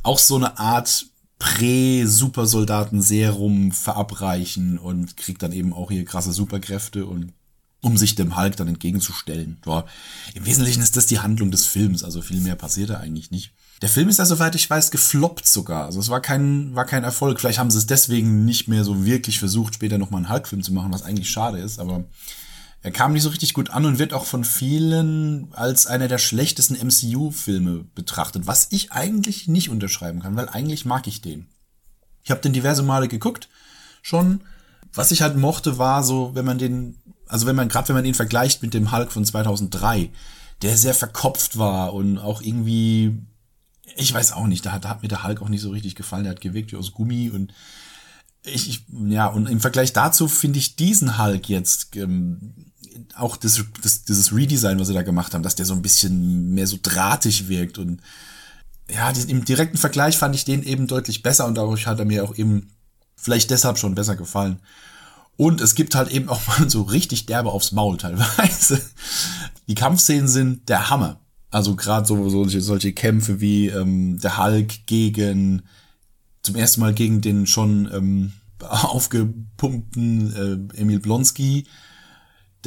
auch 0.03 0.20
so 0.20 0.38
eine 0.38 0.58
Art 0.58 1.08
Prä-Supersoldaten-Serum 1.39 3.74
verabreichen 3.74 4.77
und 4.77 5.17
kriegt 5.17 5.44
dann 5.44 5.51
eben 5.51 5.74
auch 5.74 5.91
hier 5.91 6.06
krasse 6.06 6.32
Superkräfte 6.32 7.06
und 7.06 7.34
um 7.81 7.98
sich 7.98 8.15
dem 8.15 8.36
Hulk 8.36 8.55
dann 8.57 8.67
entgegenzustellen. 8.67 9.57
Ja, 9.65 9.86
Im 10.34 10.46
Wesentlichen 10.46 10.81
ist 10.81 10.98
das 10.98 11.05
die 11.05 11.19
Handlung 11.19 11.51
des 11.51 11.65
Films, 11.65 12.03
also 12.03 12.22
viel 12.22 12.41
mehr 12.41 12.55
passiert 12.55 12.89
da 12.89 12.98
eigentlich 12.98 13.31
nicht. 13.31 13.53
Der 13.81 13.89
Film 13.89 14.10
ist 14.10 14.17
ja, 14.17 14.25
soweit 14.25 14.55
ich 14.55 14.67
weiß, 14.67 14.89
gefloppt 14.89 15.46
sogar. 15.46 15.86
Also 15.86 16.00
es 16.00 16.10
war 16.10 16.19
kein, 16.19 16.74
war 16.74 16.86
kein 16.86 17.03
Erfolg. 17.03 17.39
Vielleicht 17.39 17.60
haben 17.60 17.69
sie 17.69 17.77
es 17.77 17.86
deswegen 17.86 18.43
nicht 18.43 18.67
mehr 18.67 18.84
so 18.84 19.05
wirklich 19.05 19.38
versucht, 19.38 19.75
später 19.75 20.00
nochmal 20.00 20.24
einen 20.24 20.31
Hulk-Film 20.31 20.63
zu 20.63 20.74
machen, 20.74 20.91
was 20.91 21.03
eigentlich 21.03 21.29
schade 21.29 21.60
ist, 21.60 21.79
aber 21.79 22.05
er 22.81 22.91
kam 22.91 23.13
nicht 23.13 23.24
so 23.24 23.29
richtig 23.29 23.53
gut 23.53 23.69
an 23.69 23.86
und 23.86 24.00
wird 24.00 24.13
auch 24.13 24.25
von 24.25 24.43
vielen 24.43 25.53
als 25.53 25.88
einer 25.88 26.07
der 26.07 26.17
schlechtesten 26.19 26.75
MCU-Filme 26.75 27.86
betrachtet, 27.96 28.48
was 28.48 28.67
ich 28.72 28.91
eigentlich 28.91 29.48
nicht 29.48 29.69
unterschreiben 29.69 30.22
kann, 30.22 30.36
weil 30.36 30.50
eigentlich 30.50 30.86
mag 30.86 31.07
ich 31.07 31.22
den. 31.22 31.48
Ich 32.24 32.31
habe 32.31 32.41
den 32.41 32.53
diverse 32.53 32.84
Male 32.84 33.07
geguckt, 33.07 33.50
schon. 34.01 34.41
Was 34.93 35.12
ich 35.12 35.22
halt 35.22 35.38
mochte, 35.38 35.77
war 35.77 36.03
so, 36.03 36.31
wenn 36.34 36.46
man 36.46 36.57
den 36.57 36.98
also 37.27 37.46
wenn 37.46 37.55
man, 37.55 37.69
gerade 37.69 37.89
wenn 37.89 37.96
man 37.96 38.05
ihn 38.05 38.13
vergleicht 38.13 38.62
mit 38.62 38.74
dem 38.74 38.91
Hulk 38.91 39.12
von 39.12 39.25
2003, 39.25 40.10
der 40.62 40.77
sehr 40.77 40.93
verkopft 40.93 41.57
war 41.57 41.93
und 41.93 42.17
auch 42.17 42.41
irgendwie, 42.41 43.17
ich 43.96 44.13
weiß 44.13 44.34
auch 44.34 44.48
nicht, 44.48 44.65
da 44.65 44.72
hat, 44.72 44.86
da 44.86 44.89
hat 44.89 45.01
mir 45.03 45.10
der 45.10 45.24
Hulk 45.24 45.41
auch 45.41 45.50
nicht 45.50 45.62
so 45.62 45.69
richtig 45.69 45.96
gefallen, 45.96 46.24
der 46.24 46.31
hat 46.31 46.41
gewirkt 46.41 46.72
wie 46.72 46.77
aus 46.77 46.93
Gummi 46.93 47.29
und 47.29 47.53
ich, 48.43 48.69
ich 48.69 48.86
ja, 49.10 49.27
und 49.27 49.48
im 49.48 49.60
Vergleich 49.60 49.93
dazu 49.93 50.27
finde 50.27 50.60
ich 50.60 50.75
diesen 50.75 51.17
Hulk 51.17 51.50
jetzt, 51.50 51.96
ähm, 51.96 52.53
auch 53.15 53.38
das, 53.38 53.63
das, 53.81 54.05
dieses 54.05 54.34
Redesign, 54.34 54.79
was 54.79 54.88
sie 54.88 54.93
da 54.93 55.01
gemacht 55.01 55.34
haben, 55.34 55.43
dass 55.43 55.55
der 55.55 55.65
so 55.65 55.74
ein 55.74 55.81
bisschen 55.81 56.53
mehr 56.53 56.67
so 56.67 56.77
drahtig 56.81 57.48
wirkt 57.48 57.77
und 57.77 58.01
ja, 58.89 59.10
im 59.10 59.43
direkten 59.43 59.77
Vergleich 59.77 60.17
fand 60.17 60.34
ich 60.34 60.46
den 60.46 60.63
eben 60.63 60.88
deutlich 60.88 61.22
besser 61.22 61.46
und 61.46 61.55
dadurch 61.55 61.88
hat 61.88 62.00
er 62.00 62.05
mir 62.05 62.24
auch 62.24 62.36
eben 62.38 62.69
vielleicht 63.15 63.50
deshalb 63.50 63.77
schon 63.77 63.96
besser 63.96 64.15
gefallen. 64.15 64.60
Und 65.38 65.62
es 65.62 65.75
gibt 65.75 65.96
halt 65.96 66.12
eben 66.12 66.29
auch 66.29 66.46
mal 66.48 66.70
so 66.70 66.82
richtig 66.82 67.25
derbe 67.25 67.51
aufs 67.51 67.72
Maul 67.72 67.98
teilweise. 67.98 68.82
Die 69.67 69.75
Kampfszenen 69.75 70.27
sind 70.27 70.70
der 70.70 70.89
Hammer. 70.89 71.20
Also 71.50 71.75
gerade 71.75 72.06
so 72.06 72.29
solche, 72.29 72.62
solche 72.62 72.91
Kämpfe 72.91 73.39
wie 73.39 73.67
ähm, 73.67 74.20
der 74.20 74.38
Hulk 74.38 74.86
gegen 74.86 75.63
zum 76.41 76.56
ersten 76.56 76.82
Mal 76.82 76.94
gegen 76.94 77.22
den 77.22 77.46
schon 77.46 77.89
ähm, 77.94 78.34
aufgepumpten 78.60 80.70
äh, 80.75 80.82
Emil 80.82 81.00
Blonsky 81.00 81.65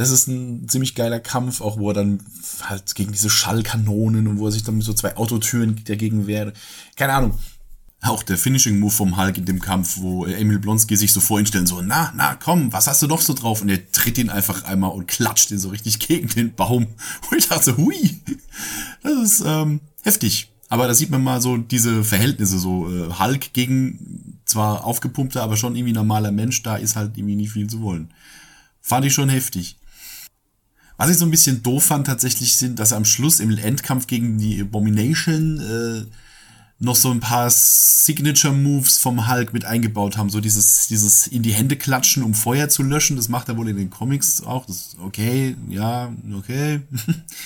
das 0.00 0.10
ist 0.10 0.28
ein 0.28 0.66
ziemlich 0.68 0.94
geiler 0.94 1.20
Kampf, 1.20 1.60
auch 1.60 1.78
wo 1.78 1.90
er 1.90 1.94
dann 1.94 2.22
halt 2.62 2.94
gegen 2.94 3.12
diese 3.12 3.28
Schallkanonen 3.28 4.28
und 4.28 4.38
wo 4.38 4.46
er 4.46 4.52
sich 4.52 4.62
dann 4.62 4.76
mit 4.76 4.84
so 4.84 4.94
zwei 4.94 5.16
Autotüren 5.16 5.82
dagegen 5.84 6.26
wehrt. 6.26 6.56
Keine 6.96 7.12
Ahnung. 7.12 7.38
Auch 8.02 8.22
der 8.22 8.38
Finishing-Move 8.38 8.90
vom 8.90 9.16
Hulk 9.18 9.36
in 9.36 9.44
dem 9.44 9.60
Kampf, 9.60 9.98
wo 9.98 10.24
Emil 10.24 10.58
Blonsky 10.58 10.96
sich 10.96 11.12
so 11.12 11.20
vorstellen, 11.20 11.66
so, 11.66 11.82
na, 11.82 12.12
na, 12.16 12.34
komm, 12.34 12.72
was 12.72 12.86
hast 12.86 13.02
du 13.02 13.06
noch 13.06 13.20
so 13.20 13.34
drauf? 13.34 13.60
Und 13.60 13.68
er 13.68 13.92
tritt 13.92 14.16
ihn 14.16 14.30
einfach 14.30 14.64
einmal 14.64 14.90
und 14.92 15.06
klatscht 15.06 15.50
ihn 15.50 15.58
so 15.58 15.68
richtig 15.68 15.98
gegen 15.98 16.28
den 16.28 16.54
Baum. 16.54 16.86
Und 17.30 17.38
ich 17.38 17.48
dachte, 17.48 17.76
hui, 17.76 18.20
das 19.02 19.12
ist 19.12 19.42
ähm, 19.44 19.80
heftig. 20.02 20.50
Aber 20.70 20.86
da 20.86 20.94
sieht 20.94 21.10
man 21.10 21.22
mal 21.22 21.42
so 21.42 21.58
diese 21.58 22.04
Verhältnisse, 22.04 22.58
so 22.58 22.88
äh, 22.88 23.12
Hulk 23.18 23.52
gegen 23.52 24.40
zwar 24.46 24.84
aufgepumpter, 24.84 25.42
aber 25.42 25.56
schon 25.56 25.76
irgendwie 25.76 25.92
normaler 25.92 26.30
Mensch, 26.30 26.62
da 26.62 26.76
ist 26.76 26.96
halt 26.96 27.18
irgendwie 27.18 27.36
nicht 27.36 27.52
viel 27.52 27.68
zu 27.68 27.82
wollen. 27.82 28.12
Fand 28.80 29.04
ich 29.04 29.12
schon 29.12 29.28
heftig. 29.28 29.76
Was 30.96 31.10
ich 31.10 31.18
so 31.18 31.24
ein 31.24 31.30
bisschen 31.30 31.62
doof 31.62 31.84
fand 31.84 32.06
tatsächlich 32.06 32.56
sind, 32.56 32.78
dass 32.78 32.92
am 32.92 33.04
Schluss 33.04 33.40
im 33.40 33.56
Endkampf 33.56 34.06
gegen 34.06 34.38
die 34.38 34.60
Abomination 34.60 35.58
äh, 35.58 36.06
noch 36.80 36.96
so 36.96 37.10
ein 37.10 37.20
paar 37.20 37.50
Signature 37.50 38.54
Moves 38.54 38.96
vom 38.96 39.28
Hulk 39.28 39.52
mit 39.52 39.66
eingebaut 39.66 40.16
haben. 40.16 40.30
So 40.30 40.40
dieses, 40.40 40.88
dieses 40.88 41.26
in 41.26 41.42
die 41.42 41.52
Hände 41.52 41.76
klatschen, 41.76 42.22
um 42.22 42.32
Feuer 42.32 42.70
zu 42.70 42.82
löschen. 42.82 43.16
Das 43.16 43.28
macht 43.28 43.48
er 43.48 43.58
wohl 43.58 43.68
in 43.68 43.76
den 43.76 43.90
Comics 43.90 44.42
auch. 44.42 44.64
Das 44.64 44.76
ist 44.76 44.96
okay, 44.98 45.56
ja, 45.68 46.10
okay. 46.36 46.80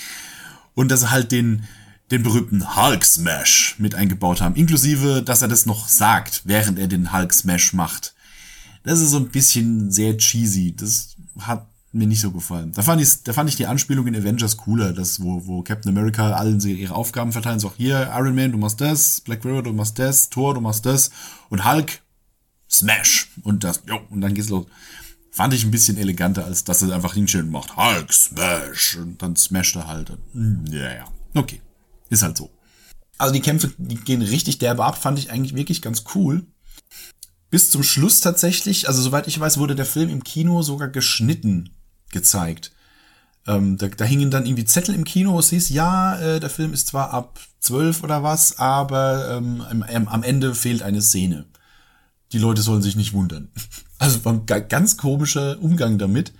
Und 0.73 0.89
dass 0.89 1.03
er 1.03 1.11
halt 1.11 1.33
den, 1.33 1.65
den 2.11 2.23
berühmten 2.23 2.77
Hulk 2.77 3.03
Smash 3.03 3.75
mit 3.77 3.93
eingebaut 3.93 4.39
haben. 4.39 4.55
Inklusive, 4.55 5.21
dass 5.21 5.41
er 5.41 5.49
das 5.49 5.65
noch 5.65 5.89
sagt, 5.89 6.43
während 6.45 6.79
er 6.79 6.87
den 6.87 7.11
Hulk 7.11 7.33
Smash 7.33 7.73
macht. 7.73 8.13
Das 8.83 9.01
ist 9.01 9.11
so 9.11 9.17
ein 9.17 9.29
bisschen 9.29 9.91
sehr 9.91 10.17
cheesy. 10.17 10.73
Das 10.77 11.15
hat 11.39 11.67
mir 11.95 12.07
nicht 12.07 12.21
so 12.21 12.31
gefallen. 12.31 12.71
Da 12.73 12.81
fand 12.81 13.01
ich, 13.01 13.23
da 13.23 13.33
fand 13.33 13.49
ich 13.49 13.55
die 13.55 13.65
Anspielung 13.65 14.07
in 14.07 14.15
Avengers 14.15 14.57
cooler, 14.57 14.93
das, 14.93 15.21
wo, 15.21 15.45
wo 15.47 15.61
Captain 15.63 15.89
America 15.89 16.33
allen 16.33 16.59
ihre 16.59 16.93
Aufgaben 16.93 17.31
verteilen, 17.31 17.59
so 17.59 17.71
hier, 17.75 18.11
Iron 18.13 18.35
Man, 18.35 18.51
du 18.51 18.57
machst 18.57 18.81
das, 18.81 19.21
Black 19.21 19.43
Widow, 19.45 19.61
du 19.61 19.73
machst 19.73 19.97
das, 19.97 20.29
Thor, 20.29 20.53
du 20.53 20.61
machst 20.61 20.85
das, 20.85 21.11
und 21.49 21.65
Hulk, 21.65 22.01
Smash, 22.69 23.31
und 23.43 23.63
das, 23.63 23.83
jo, 23.87 23.99
und 24.09 24.21
dann 24.21 24.33
geht's 24.33 24.49
los. 24.49 24.65
Fand 25.31 25.53
ich 25.53 25.63
ein 25.65 25.71
bisschen 25.71 25.97
eleganter, 25.97 26.45
als 26.45 26.63
dass 26.63 26.81
er 26.81 26.93
einfach 26.93 27.13
hinstellen 27.13 27.49
macht, 27.49 27.75
Hulk, 27.75 28.11
Smash, 28.11 28.97
und 28.97 29.21
dann 29.21 29.35
smasht 29.35 29.75
er 29.75 29.87
halt. 29.87 30.11
Hm, 30.33 30.65
ja, 30.69 30.93
ja, 30.93 31.05
okay. 31.33 31.61
Ist 32.09 32.23
halt 32.23 32.37
so. 32.37 32.51
Also 33.17 33.33
die 33.33 33.41
Kämpfe, 33.41 33.71
die 33.77 33.95
gehen 33.95 34.21
richtig 34.21 34.59
derbe 34.59 34.83
ab, 34.83 35.01
fand 35.01 35.17
ich 35.17 35.31
eigentlich 35.31 35.55
wirklich 35.55 35.81
ganz 35.81 36.03
cool 36.13 36.45
bis 37.55 37.71
zum 37.71 37.83
Schluss 37.83 38.19
tatsächlich, 38.19 38.89
also 38.89 39.01
soweit 39.01 39.27
ich 39.29 39.39
weiß, 39.39 39.57
wurde 39.59 39.75
der 39.75 39.85
Film 39.85 40.09
im 40.09 40.25
Kino 40.25 40.61
sogar 40.61 40.89
geschnitten 40.89 41.69
gezeigt. 42.11 42.71
Ähm, 43.47 43.77
da, 43.77 43.87
da 43.87 44.05
hingen 44.05 44.31
dann 44.31 44.45
irgendwie 44.45 44.65
Zettel 44.65 44.95
im 44.95 45.03
Kino, 45.03 45.37
es 45.37 45.49
hieß, 45.49 45.69
ja, 45.69 46.17
äh, 46.19 46.39
der 46.39 46.49
Film 46.49 46.73
ist 46.73 46.87
zwar 46.87 47.11
ab 47.13 47.39
zwölf 47.59 48.03
oder 48.03 48.23
was, 48.23 48.57
aber 48.57 49.37
ähm, 49.37 49.61
am, 49.61 50.07
am 50.07 50.23
Ende 50.23 50.55
fehlt 50.55 50.81
eine 50.81 51.01
Szene. 51.01 51.45
Die 52.31 52.39
Leute 52.39 52.61
sollen 52.61 52.81
sich 52.81 52.95
nicht 52.95 53.13
wundern. 53.13 53.49
Also 53.97 54.25
war 54.25 54.33
ein 54.33 54.45
ganz 54.45 54.97
komischer 54.97 55.57
Umgang 55.61 55.97
damit. 55.97 56.33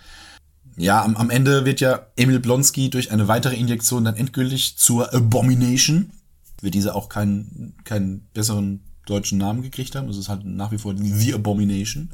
Ja, 0.75 1.01
am, 1.01 1.15
am 1.15 1.29
Ende 1.29 1.63
wird 1.63 1.79
ja 1.79 2.07
Emil 2.17 2.41
Blonsky 2.41 2.89
durch 2.89 3.11
eine 3.11 3.29
weitere 3.29 3.55
Injektion 3.55 4.03
dann 4.03 4.17
endgültig 4.17 4.77
zur 4.77 5.13
Abomination. 5.13 6.11
Wird 6.59 6.73
diese 6.73 6.93
auch 6.93 7.07
keinen, 7.07 7.77
keinen 7.85 8.27
besseren 8.33 8.81
deutschen 9.05 9.37
Namen 9.37 9.61
gekriegt 9.61 9.95
haben. 9.95 10.09
Es 10.09 10.17
ist 10.17 10.27
halt 10.27 10.43
nach 10.43 10.73
wie 10.73 10.77
vor 10.77 10.93
The 10.97 11.33
Abomination. 11.33 12.09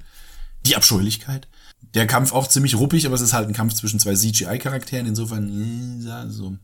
Die 0.67 0.75
Abscheulichkeit 0.75 1.47
der 1.93 2.07
Kampf 2.07 2.31
auch 2.31 2.47
ziemlich 2.47 2.75
ruppig, 2.75 3.05
aber 3.05 3.15
es 3.15 3.21
ist 3.21 3.33
halt 3.33 3.47
ein 3.47 3.53
Kampf 3.53 3.73
zwischen 3.73 3.99
zwei 3.99 4.13
CGI-Charakteren. 4.13 5.07
Insofern, 5.07 6.01
ja, 6.01 6.27
so, 6.29 6.55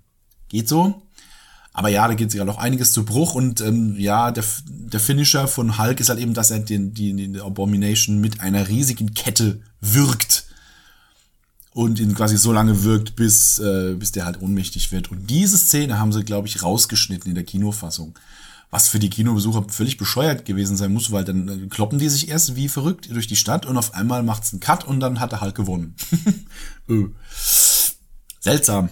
geht 0.50 0.69
so. 0.69 1.01
Aber 1.74 1.89
ja, 1.89 2.07
da 2.07 2.15
geht 2.15 2.33
ja 2.33 2.43
noch 2.43 2.57
einiges 2.57 2.91
zu 2.91 3.05
Bruch 3.05 3.36
und 3.36 3.62
ähm, 3.62 3.95
ja, 4.00 4.31
der, 4.31 4.43
der 4.67 5.00
Finisher 5.00 5.47
von 5.47 5.77
Hulk 5.77 6.00
ist 6.00 6.09
halt 6.09 6.19
eben, 6.19 6.33
dass 6.33 6.50
er 6.50 6.59
den, 6.59 6.93
die, 6.93 7.13
die 7.13 7.39
Abomination 7.39 8.19
mit 8.19 8.41
einer 8.41 8.67
riesigen 8.67 9.13
Kette 9.13 9.62
wirkt 9.79 10.45
und 11.74 12.00
ihn 12.00 12.15
quasi 12.15 12.36
so 12.38 12.51
lange 12.51 12.83
wirkt, 12.83 13.15
bis, 13.15 13.59
äh, 13.59 13.93
bis 13.93 14.12
der 14.12 14.25
halt 14.25 14.41
ohnmächtig 14.41 14.91
wird. 14.91 15.12
Und 15.12 15.29
diese 15.29 15.59
Szene 15.59 16.00
haben 16.00 16.12
sie, 16.12 16.24
glaube 16.24 16.47
ich, 16.47 16.63
rausgeschnitten 16.63 17.29
in 17.29 17.36
der 17.36 17.43
Kinofassung 17.43 18.17
was 18.69 18.89
für 18.89 19.00
die 19.00 19.09
Kinobesucher 19.09 19.65
völlig 19.69 19.97
bescheuert 19.97 20.45
gewesen 20.45 20.75
sein 20.75 20.91
muss, 20.91 21.12
weil 21.12 21.24
dann 21.24 21.47
äh, 21.47 21.67
kloppen 21.67 22.00
die 22.00 22.09
sich 22.09 22.29
erst 22.29 22.55
wie 22.55 22.67
verrückt 22.67 23.09
durch 23.09 23.27
die 23.27 23.36
Stadt 23.36 23.65
und 23.65 23.77
auf 23.77 23.93
einmal 23.93 24.24
macht's 24.24 24.51
einen 24.51 24.59
Cut 24.59 24.83
und 24.83 25.00
dann 25.00 25.19
hat 25.19 25.31
er 25.31 25.41
halt 25.41 25.55
gewonnen. 25.55 25.95
Öh. 26.89 27.07
Seltsam. 28.39 28.89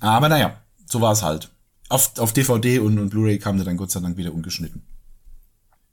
Aber 0.00 0.28
naja, 0.28 0.60
so 0.86 1.00
war 1.00 1.12
es 1.12 1.22
halt. 1.22 1.50
Auf, 1.88 2.18
auf 2.18 2.32
DVD 2.32 2.78
und, 2.78 2.98
und 2.98 3.10
Blu-ray 3.10 3.38
kam 3.38 3.56
der 3.56 3.64
dann 3.64 3.76
Gott 3.76 3.90
sei 3.90 4.00
Dank 4.00 4.16
wieder 4.16 4.32
ungeschnitten. 4.32 4.82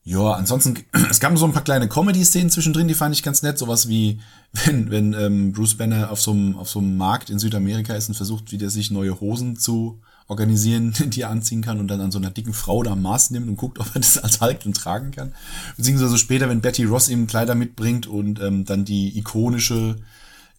Ja, 0.07 0.31
ansonsten, 0.31 0.85
es 1.09 1.19
gab 1.19 1.37
so 1.37 1.43
ein 1.43 1.51
paar 1.51 1.65
kleine 1.65 1.89
Comedy-Szenen 1.89 2.49
zwischendrin, 2.49 2.87
die 2.87 2.93
fand 2.93 3.13
ich 3.13 3.23
ganz 3.23 3.43
nett. 3.43 3.57
Sowas 3.57 3.89
wie, 3.89 4.21
wenn, 4.65 4.89
wenn 4.89 5.13
ähm, 5.13 5.51
Bruce 5.51 5.75
Banner 5.75 6.11
auf 6.11 6.21
so 6.21 6.31
einem 6.31 6.55
auf 6.55 6.69
so 6.69 6.79
einem 6.79 6.95
Markt 6.95 7.29
in 7.29 7.39
Südamerika 7.39 7.93
ist 7.93 8.07
und 8.07 8.15
versucht, 8.15 8.53
wieder 8.53 8.69
sich 8.69 8.89
neue 8.89 9.19
Hosen 9.19 9.57
zu 9.57 9.99
organisieren, 10.29 10.93
die 11.07 11.21
er 11.21 11.29
anziehen 11.29 11.61
kann 11.61 11.81
und 11.81 11.89
dann 11.89 11.99
an 11.99 12.11
so 12.11 12.19
einer 12.19 12.31
dicken 12.31 12.53
Frau 12.53 12.83
da 12.83 12.95
Maß 12.95 13.31
nimmt 13.31 13.49
und 13.49 13.57
guckt, 13.57 13.79
ob 13.79 13.87
er 13.95 13.99
das 13.99 14.17
als 14.17 14.39
Hulk 14.39 14.61
dann 14.61 14.73
tragen 14.73 15.11
kann. 15.11 15.33
Beziehungsweise 15.75 16.17
später, 16.17 16.47
wenn 16.47 16.61
Betty 16.61 16.85
Ross 16.85 17.09
ihm 17.09 17.27
Kleider 17.27 17.55
mitbringt 17.55 18.07
und 18.07 18.39
ähm, 18.39 18.63
dann 18.63 18.85
die 18.85 19.17
ikonische 19.17 19.97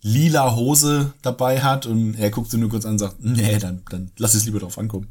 lila 0.02 0.57
Hose 0.57 1.14
dabei 1.23 1.62
hat 1.62 1.87
und 1.87 2.17
er 2.17 2.31
guckt 2.31 2.50
sie 2.50 2.59
nur 2.59 2.69
kurz 2.69 2.85
an 2.85 2.93
und 2.93 2.99
sagt, 2.99 3.25
nee, 3.25 3.59
dann, 3.59 3.81
dann 3.88 4.11
lass 4.19 4.35
es 4.35 4.45
lieber 4.45 4.61
drauf 4.61 4.76
ankommen. 4.76 5.09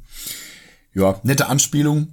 Ja, 0.98 1.20
nette 1.22 1.48
Anspielung. 1.48 2.08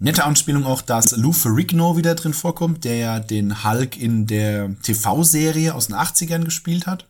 Nette 0.00 0.24
Anspielung 0.24 0.64
auch, 0.64 0.82
dass 0.82 1.16
Lou 1.16 1.32
Ferrigno 1.32 1.96
wieder 1.96 2.16
drin 2.16 2.34
vorkommt, 2.34 2.82
der 2.82 2.96
ja 2.96 3.20
den 3.20 3.62
Hulk 3.62 3.96
in 3.96 4.26
der 4.26 4.74
TV-Serie 4.82 5.72
aus 5.72 5.86
den 5.86 5.94
80ern 5.94 6.44
gespielt 6.44 6.88
hat. 6.88 7.06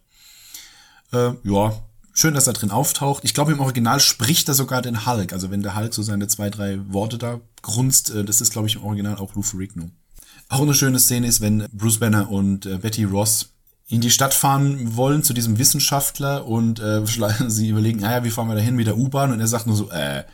Äh, 1.13 1.31
ja, 1.45 1.73
Schön, 2.13 2.35
dass 2.35 2.49
er 2.49 2.53
drin 2.53 2.73
auftaucht. 2.73 3.25
Ich 3.25 3.33
glaube, 3.33 3.53
im 3.53 3.61
Original 3.61 4.01
spricht 4.01 4.49
er 4.49 4.55
sogar 4.55 4.83
den 4.83 5.07
Hulk. 5.07 5.33
Also 5.33 5.53
wenn 5.53 5.63
der 5.63 5.77
Hulk 5.77 5.95
so 5.95 6.03
seine 6.03 6.27
zwei, 6.27 6.51
drei 6.51 6.81
Worte 6.93 7.17
da 7.17 7.41
grunzt, 7.63 8.11
äh, 8.11 8.25
das 8.25 8.41
ist, 8.41 8.51
glaube 8.51 8.67
ich, 8.67 8.75
im 8.75 8.85
Original 8.85 9.17
auch 9.19 9.37
Lou 9.37 9.43
Ferrigno. 9.43 9.91
Auch 10.49 10.63
eine 10.63 10.75
schöne 10.75 10.99
Szene 10.99 11.29
ist, 11.29 11.41
wenn 11.41 11.67
Bruce 11.73 12.01
Banner 12.01 12.29
und 12.29 12.67
äh, 12.67 12.79
Betty 12.79 13.05
Ross 13.05 13.51
in 13.87 14.01
die 14.01 14.11
Stadt 14.11 14.35
fahren 14.35 14.97
wollen 14.97 15.23
zu 15.23 15.33
diesem 15.33 15.59
Wissenschaftler 15.59 16.45
und 16.45 16.81
äh, 16.81 17.03
sie 17.47 17.69
überlegen, 17.69 18.01
naja, 18.01 18.25
wie 18.25 18.31
fahren 18.31 18.49
wir 18.49 18.57
da 18.57 18.61
hin 18.61 18.75
mit 18.75 18.89
der 18.89 18.99
U-Bahn? 18.99 19.31
Und 19.31 19.39
er 19.39 19.47
sagt 19.47 19.69
nur 19.69 19.77
so, 19.77 19.89
äh, 19.91 20.25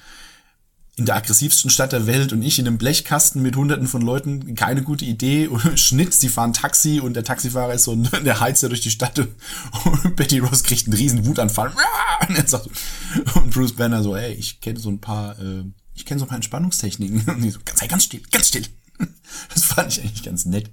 in 0.97 1.07
der 1.07 1.17
aggressivsten 1.17 1.71
Stadt 1.71 1.93
der 1.93 2.07
Welt 2.07 2.33
und 2.33 2.43
ich 2.43 2.59
in 2.59 2.69
einem 2.69 2.79
Blechkasten 2.79 3.43
mit 3.43 3.57
hunderten 3.57 3.89
von 3.89 4.03
Leuten, 4.03 4.55
keine 4.55 4.83
gute 4.83 5.05
Idee. 5.05 5.49
Und 5.49 5.81
Schnitt, 5.81 6.15
sie 6.15 6.29
fahren 6.29 6.53
Taxi 6.53 7.01
und 7.01 7.15
der 7.15 7.25
Taxifahrer 7.25 7.75
ist 7.75 7.85
so 7.85 7.97
der 8.25 8.41
heizt 8.41 8.63
ja 8.63 8.69
durch 8.69 8.81
die 8.81 8.91
Stadt 8.91 9.19
und 9.19 10.17
Betty 10.17 10.39
Ross 10.39 10.63
kriegt 10.63 10.87
einen 10.87 10.97
riesen 10.97 11.27
Wutanfall. 11.27 11.73
Und, 12.29 12.37
er 12.37 12.47
sagt, 12.47 12.69
und 13.35 13.51
Bruce 13.51 13.73
Banner 13.73 14.03
so, 14.03 14.15
ey, 14.15 14.35
ich 14.35 14.61
kenne 14.61 14.79
so 14.79 14.89
ein 14.89 15.01
paar, 15.01 15.39
äh, 15.41 15.65
ich 15.95 16.07
kenne 16.07 16.21
so 16.21 16.27
ein 16.27 16.29
paar 16.29 16.37
Entspannungstechniken. 16.37 17.23
Und 17.27 17.43
die 17.43 17.51
so, 17.51 17.59
sei 17.75 17.87
ganz 17.87 18.05
still, 18.05 18.23
ganz 18.31 18.49
still. 18.49 18.67
Das 19.53 19.65
fand 19.65 19.93
ich 19.93 20.01
eigentlich 20.01 20.23
ganz 20.23 20.45
nett. 20.45 20.71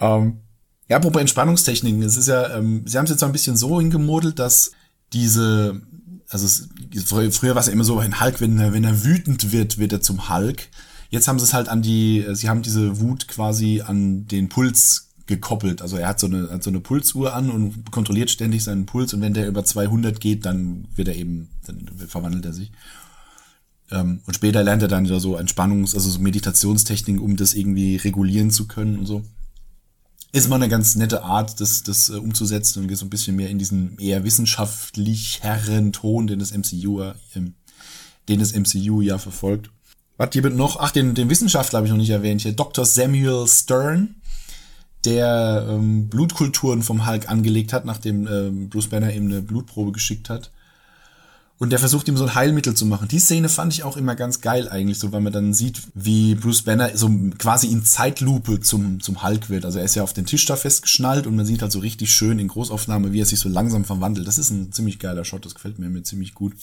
Ähm, 0.00 0.40
ja, 0.88 0.96
apropos 0.96 1.20
Entspannungstechniken, 1.20 2.02
es 2.02 2.16
ist 2.16 2.28
ja, 2.28 2.56
ähm, 2.56 2.82
sie 2.86 2.96
haben 2.96 3.04
es 3.04 3.10
jetzt 3.10 3.20
so 3.20 3.26
ein 3.26 3.32
bisschen 3.32 3.56
so 3.56 3.80
hingemodelt, 3.80 4.38
dass 4.38 4.72
diese 5.12 5.82
also 6.28 6.46
es, 6.46 6.68
früher, 7.04 7.54
war 7.54 7.60
es 7.60 7.66
ja 7.66 7.72
immer 7.72 7.84
so, 7.84 7.98
ein 7.98 8.20
Hulk, 8.20 8.40
wenn 8.40 8.58
er, 8.58 8.72
wenn 8.72 8.84
er 8.84 9.04
wütend 9.04 9.52
wird, 9.52 9.78
wird 9.78 9.92
er 9.92 10.00
zum 10.00 10.28
Hulk. 10.28 10.68
Jetzt 11.10 11.28
haben 11.28 11.38
sie 11.38 11.44
es 11.44 11.54
halt 11.54 11.68
an 11.68 11.82
die, 11.82 12.24
sie 12.32 12.48
haben 12.48 12.62
diese 12.62 13.00
Wut 13.00 13.28
quasi 13.28 13.82
an 13.82 14.26
den 14.26 14.48
Puls 14.48 15.10
gekoppelt. 15.26 15.80
Also 15.80 15.96
er 15.96 16.08
hat 16.08 16.20
so 16.20 16.26
eine, 16.26 16.50
hat 16.50 16.62
so 16.62 16.70
eine 16.70 16.80
Pulsuhr 16.80 17.34
an 17.34 17.50
und 17.50 17.90
kontrolliert 17.90 18.30
ständig 18.30 18.64
seinen 18.64 18.86
Puls 18.86 19.14
und 19.14 19.20
wenn 19.20 19.34
der 19.34 19.48
über 19.48 19.64
200 19.64 20.20
geht, 20.20 20.44
dann 20.44 20.88
wird 20.94 21.08
er 21.08 21.16
eben, 21.16 21.48
dann 21.66 21.88
verwandelt 22.08 22.44
er 22.44 22.52
sich. 22.52 22.72
Ähm, 23.90 24.20
und 24.26 24.34
später 24.34 24.62
lernt 24.62 24.82
er 24.82 24.88
dann 24.88 25.06
so 25.06 25.36
Entspannungs-, 25.36 25.94
also 25.94 26.10
so 26.10 26.18
Meditationstechniken, 26.18 27.22
um 27.22 27.36
das 27.36 27.54
irgendwie 27.54 27.96
regulieren 27.96 28.50
zu 28.50 28.66
können 28.66 28.98
und 28.98 29.06
so. 29.06 29.22
Ist 30.34 30.46
immer 30.46 30.56
eine 30.56 30.68
ganz 30.68 30.96
nette 30.96 31.22
Art, 31.22 31.60
das, 31.60 31.84
das 31.84 32.10
äh, 32.10 32.14
umzusetzen 32.14 32.82
und 32.82 32.88
geht 32.88 32.98
so 32.98 33.06
ein 33.06 33.10
bisschen 33.10 33.36
mehr 33.36 33.50
in 33.50 33.58
diesen 33.60 33.96
eher 34.00 34.24
wissenschaftlicheren 34.24 35.92
Ton, 35.92 36.26
den 36.26 36.40
das 36.40 36.52
MCU, 36.52 37.02
äh, 37.02 37.14
den 38.28 38.40
das 38.40 38.52
MCU 38.52 39.00
ja 39.00 39.18
verfolgt. 39.18 39.70
Was 40.16 40.30
hier 40.32 40.50
noch? 40.50 40.80
Ach, 40.80 40.90
den, 40.90 41.14
den 41.14 41.30
Wissenschaftler 41.30 41.76
habe 41.76 41.86
ich 41.86 41.92
noch 41.92 41.98
nicht 41.98 42.10
erwähnt 42.10 42.40
hier. 42.40 42.52
Dr. 42.52 42.84
Samuel 42.84 43.46
Stern, 43.46 44.16
der 45.04 45.68
ähm, 45.70 46.08
Blutkulturen 46.08 46.82
vom 46.82 47.06
Hulk 47.06 47.28
angelegt 47.28 47.72
hat, 47.72 47.84
nachdem 47.84 48.26
ähm, 48.26 48.70
Bruce 48.70 48.88
Banner 48.88 49.12
ihm 49.12 49.26
eine 49.26 49.40
Blutprobe 49.40 49.92
geschickt 49.92 50.30
hat. 50.30 50.50
Und 51.58 51.70
der 51.70 51.78
versucht 51.78 52.08
ihm 52.08 52.16
so 52.16 52.24
ein 52.24 52.34
Heilmittel 52.34 52.74
zu 52.74 52.84
machen. 52.84 53.06
Die 53.06 53.20
Szene 53.20 53.48
fand 53.48 53.72
ich 53.72 53.84
auch 53.84 53.96
immer 53.96 54.16
ganz 54.16 54.40
geil 54.40 54.68
eigentlich, 54.68 54.98
so 54.98 55.12
weil 55.12 55.20
man 55.20 55.32
dann 55.32 55.54
sieht, 55.54 55.80
wie 55.94 56.34
Bruce 56.34 56.62
Banner 56.62 56.96
so 56.96 57.08
quasi 57.38 57.68
in 57.68 57.84
Zeitlupe 57.84 58.60
zum, 58.60 59.00
zum 59.00 59.22
Hulk 59.22 59.50
wird. 59.50 59.64
Also 59.64 59.78
er 59.78 59.84
ist 59.84 59.94
ja 59.94 60.02
auf 60.02 60.12
den 60.12 60.26
Tisch 60.26 60.44
da 60.46 60.56
festgeschnallt 60.56 61.28
und 61.28 61.36
man 61.36 61.46
sieht 61.46 61.62
halt 61.62 61.70
so 61.70 61.78
richtig 61.78 62.10
schön 62.12 62.40
in 62.40 62.48
Großaufnahme, 62.48 63.12
wie 63.12 63.20
er 63.20 63.26
sich 63.26 63.38
so 63.38 63.48
langsam 63.48 63.84
verwandelt. 63.84 64.26
Das 64.26 64.38
ist 64.38 64.50
ein 64.50 64.72
ziemlich 64.72 64.98
geiler 64.98 65.24
Shot, 65.24 65.44
das 65.44 65.54
gefällt 65.54 65.78
mir, 65.78 65.88
mir 65.88 66.02
ziemlich 66.02 66.34
gut. 66.34 66.54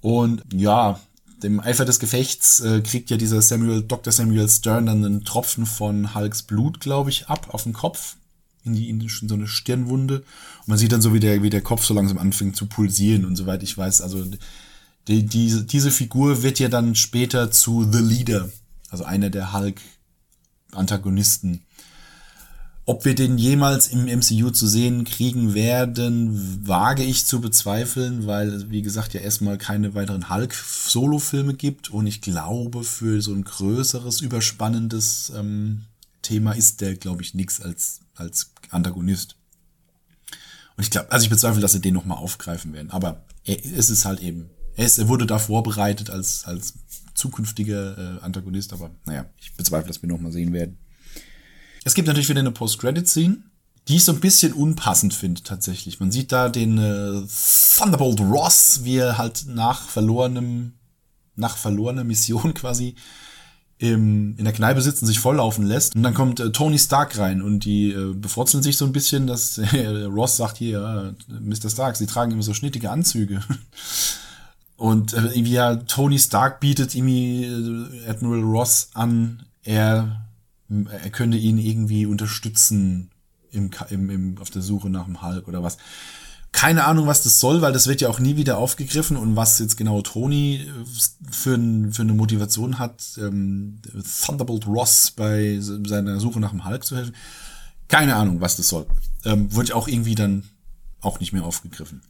Und 0.00 0.44
ja, 0.52 1.00
dem 1.42 1.60
Eifer 1.60 1.84
des 1.84 1.98
Gefechts 1.98 2.60
äh, 2.60 2.80
kriegt 2.80 3.10
ja 3.10 3.16
dieser 3.16 3.42
Samuel, 3.42 3.82
Dr. 3.82 4.12
Samuel 4.12 4.48
Stern 4.48 4.86
dann 4.86 5.04
einen 5.04 5.24
Tropfen 5.24 5.66
von 5.66 6.14
Hulks 6.14 6.42
Blut, 6.42 6.80
glaube 6.80 7.10
ich, 7.10 7.26
ab 7.26 7.48
auf 7.52 7.64
den 7.64 7.72
Kopf. 7.72 8.16
In, 8.68 8.74
die, 8.74 8.88
in 8.88 9.28
so 9.28 9.34
eine 9.34 9.48
Stirnwunde. 9.48 10.18
Und 10.18 10.68
man 10.68 10.78
sieht 10.78 10.92
dann 10.92 11.02
so, 11.02 11.14
wie 11.14 11.20
der, 11.20 11.42
wie 11.42 11.50
der 11.50 11.62
Kopf 11.62 11.84
so 11.84 11.94
langsam 11.94 12.18
anfängt 12.18 12.56
zu 12.56 12.66
pulsieren 12.66 13.24
und 13.24 13.36
soweit 13.36 13.62
ich 13.62 13.76
weiß. 13.76 14.02
Also 14.02 14.24
die, 15.08 15.24
die, 15.24 15.66
diese 15.66 15.90
Figur 15.90 16.42
wird 16.42 16.58
ja 16.58 16.68
dann 16.68 16.94
später 16.94 17.50
zu 17.50 17.90
The 17.90 18.00
Leader, 18.00 18.50
also 18.90 19.04
einer 19.04 19.30
der 19.30 19.54
Hulk-Antagonisten. 19.54 21.62
Ob 22.84 23.04
wir 23.04 23.14
den 23.14 23.36
jemals 23.36 23.88
im 23.88 24.06
MCU 24.06 24.50
zu 24.50 24.66
sehen 24.66 25.04
kriegen 25.04 25.52
werden, 25.52 26.66
wage 26.66 27.02
ich 27.02 27.26
zu 27.26 27.38
bezweifeln, 27.38 28.26
weil, 28.26 28.70
wie 28.70 28.80
gesagt, 28.80 29.12
ja 29.12 29.20
erstmal 29.20 29.58
keine 29.58 29.94
weiteren 29.94 30.30
Hulk-Solo-Filme 30.30 31.52
gibt. 31.52 31.90
Und 31.90 32.06
ich 32.06 32.22
glaube, 32.22 32.84
für 32.84 33.20
so 33.20 33.34
ein 33.34 33.44
größeres, 33.44 34.22
überspannendes 34.22 35.30
ähm, 35.36 35.82
Thema 36.22 36.52
ist 36.52 36.80
der, 36.80 36.94
glaube 36.94 37.20
ich, 37.20 37.34
nix 37.34 37.60
als, 37.60 38.00
als 38.14 38.52
Antagonist. 38.70 39.36
Und 40.76 40.84
ich 40.84 40.90
glaube, 40.90 41.10
also 41.10 41.24
ich 41.24 41.30
bezweifle, 41.30 41.60
dass 41.60 41.72
sie 41.72 41.80
den 41.80 41.94
nochmal 41.94 42.18
aufgreifen 42.18 42.72
werden. 42.72 42.90
Aber 42.90 43.24
er, 43.44 43.64
es 43.64 43.90
ist 43.90 44.04
halt 44.04 44.20
eben, 44.20 44.50
er, 44.76 44.86
ist, 44.86 44.98
er 44.98 45.08
wurde 45.08 45.26
da 45.26 45.38
vorbereitet 45.38 46.10
als, 46.10 46.44
als 46.44 46.74
zukünftiger 47.14 47.98
äh, 47.98 48.20
Antagonist, 48.22 48.72
aber 48.72 48.90
naja, 49.04 49.26
ich 49.40 49.54
bezweifle, 49.54 49.88
dass 49.88 50.02
wir 50.02 50.08
nochmal 50.08 50.32
sehen 50.32 50.52
werden. 50.52 50.78
Es 51.84 51.94
gibt 51.94 52.06
natürlich 52.06 52.28
wieder 52.28 52.40
eine 52.40 52.52
Post-Credit-Scene, 52.52 53.38
die 53.88 53.96
ich 53.96 54.04
so 54.04 54.12
ein 54.12 54.20
bisschen 54.20 54.52
unpassend 54.52 55.14
finde 55.14 55.42
tatsächlich. 55.42 55.98
Man 55.98 56.12
sieht 56.12 56.30
da 56.30 56.48
den 56.48 56.78
äh, 56.78 57.22
Thunderbolt 57.76 58.20
Ross, 58.20 58.80
wie 58.84 58.98
er 58.98 59.18
halt 59.18 59.46
nach 59.48 59.88
verlorenem, 59.88 60.74
nach 61.34 61.56
verlorener 61.56 62.04
Mission 62.04 62.54
quasi 62.54 62.94
im, 63.78 64.36
in 64.36 64.44
der 64.44 64.52
Kneipe 64.52 64.82
sitzen, 64.82 65.06
sich 65.06 65.20
volllaufen 65.20 65.64
lässt. 65.64 65.94
Und 65.94 66.02
dann 66.02 66.14
kommt 66.14 66.40
äh, 66.40 66.50
Tony 66.50 66.78
Stark 66.78 67.16
rein 67.18 67.42
und 67.42 67.64
die 67.64 67.92
äh, 67.92 68.12
befrotzeln 68.12 68.62
sich 68.62 68.76
so 68.76 68.84
ein 68.84 68.92
bisschen, 68.92 69.26
dass 69.26 69.58
äh, 69.72 70.04
Ross 70.04 70.36
sagt 70.36 70.58
hier, 70.58 70.80
ja, 70.80 71.38
Mr. 71.40 71.70
Stark, 71.70 71.96
sie 71.96 72.06
tragen 72.06 72.32
immer 72.32 72.42
so 72.42 72.54
schnittige 72.54 72.90
Anzüge. 72.90 73.40
Und 74.76 75.12
äh, 75.12 75.16
irgendwie 75.16 75.54
ja, 75.54 75.74
Tony 75.74 76.20
Stark 76.20 76.60
bietet 76.60 76.94
irgendwie 76.94 77.46
äh, 77.46 78.08
Admiral 78.08 78.44
Ross 78.44 78.90
an, 78.94 79.42
er 79.64 80.28
er 80.68 81.10
könnte 81.10 81.38
ihn 81.38 81.58
irgendwie 81.58 82.06
unterstützen 82.06 83.10
im, 83.50 83.70
im, 83.88 84.10
im, 84.10 84.38
auf 84.38 84.50
der 84.50 84.62
Suche 84.62 84.90
nach 84.90 85.06
dem 85.06 85.22
Hulk 85.22 85.48
oder 85.48 85.62
was. 85.62 85.78
Keine 86.52 86.84
Ahnung, 86.84 87.06
was 87.06 87.22
das 87.22 87.40
soll, 87.40 87.60
weil 87.60 87.72
das 87.72 87.86
wird 87.86 88.00
ja 88.00 88.08
auch 88.08 88.20
nie 88.20 88.36
wieder 88.36 88.56
aufgegriffen 88.58 89.16
und 89.16 89.36
was 89.36 89.58
jetzt 89.58 89.76
genau 89.76 90.00
Tony 90.02 90.66
äh, 90.66 91.30
für, 91.30 91.58
für 91.92 92.02
eine 92.02 92.14
Motivation 92.14 92.78
hat, 92.78 93.04
ähm, 93.18 93.80
Thunderbolt 94.24 94.66
Ross 94.66 95.12
bei 95.14 95.58
seiner 95.60 96.20
Suche 96.20 96.40
nach 96.40 96.50
dem 96.50 96.64
Hulk 96.64 96.84
zu 96.84 96.96
helfen. 96.96 97.14
Keine 97.88 98.16
Ahnung, 98.16 98.40
was 98.40 98.56
das 98.56 98.68
soll. 98.68 98.86
Ähm, 99.24 99.54
wird 99.54 99.72
auch 99.72 99.88
irgendwie 99.88 100.14
dann 100.14 100.44
auch 101.00 101.20
nicht 101.20 101.32
mehr 101.32 101.44
aufgegriffen. 101.44 102.02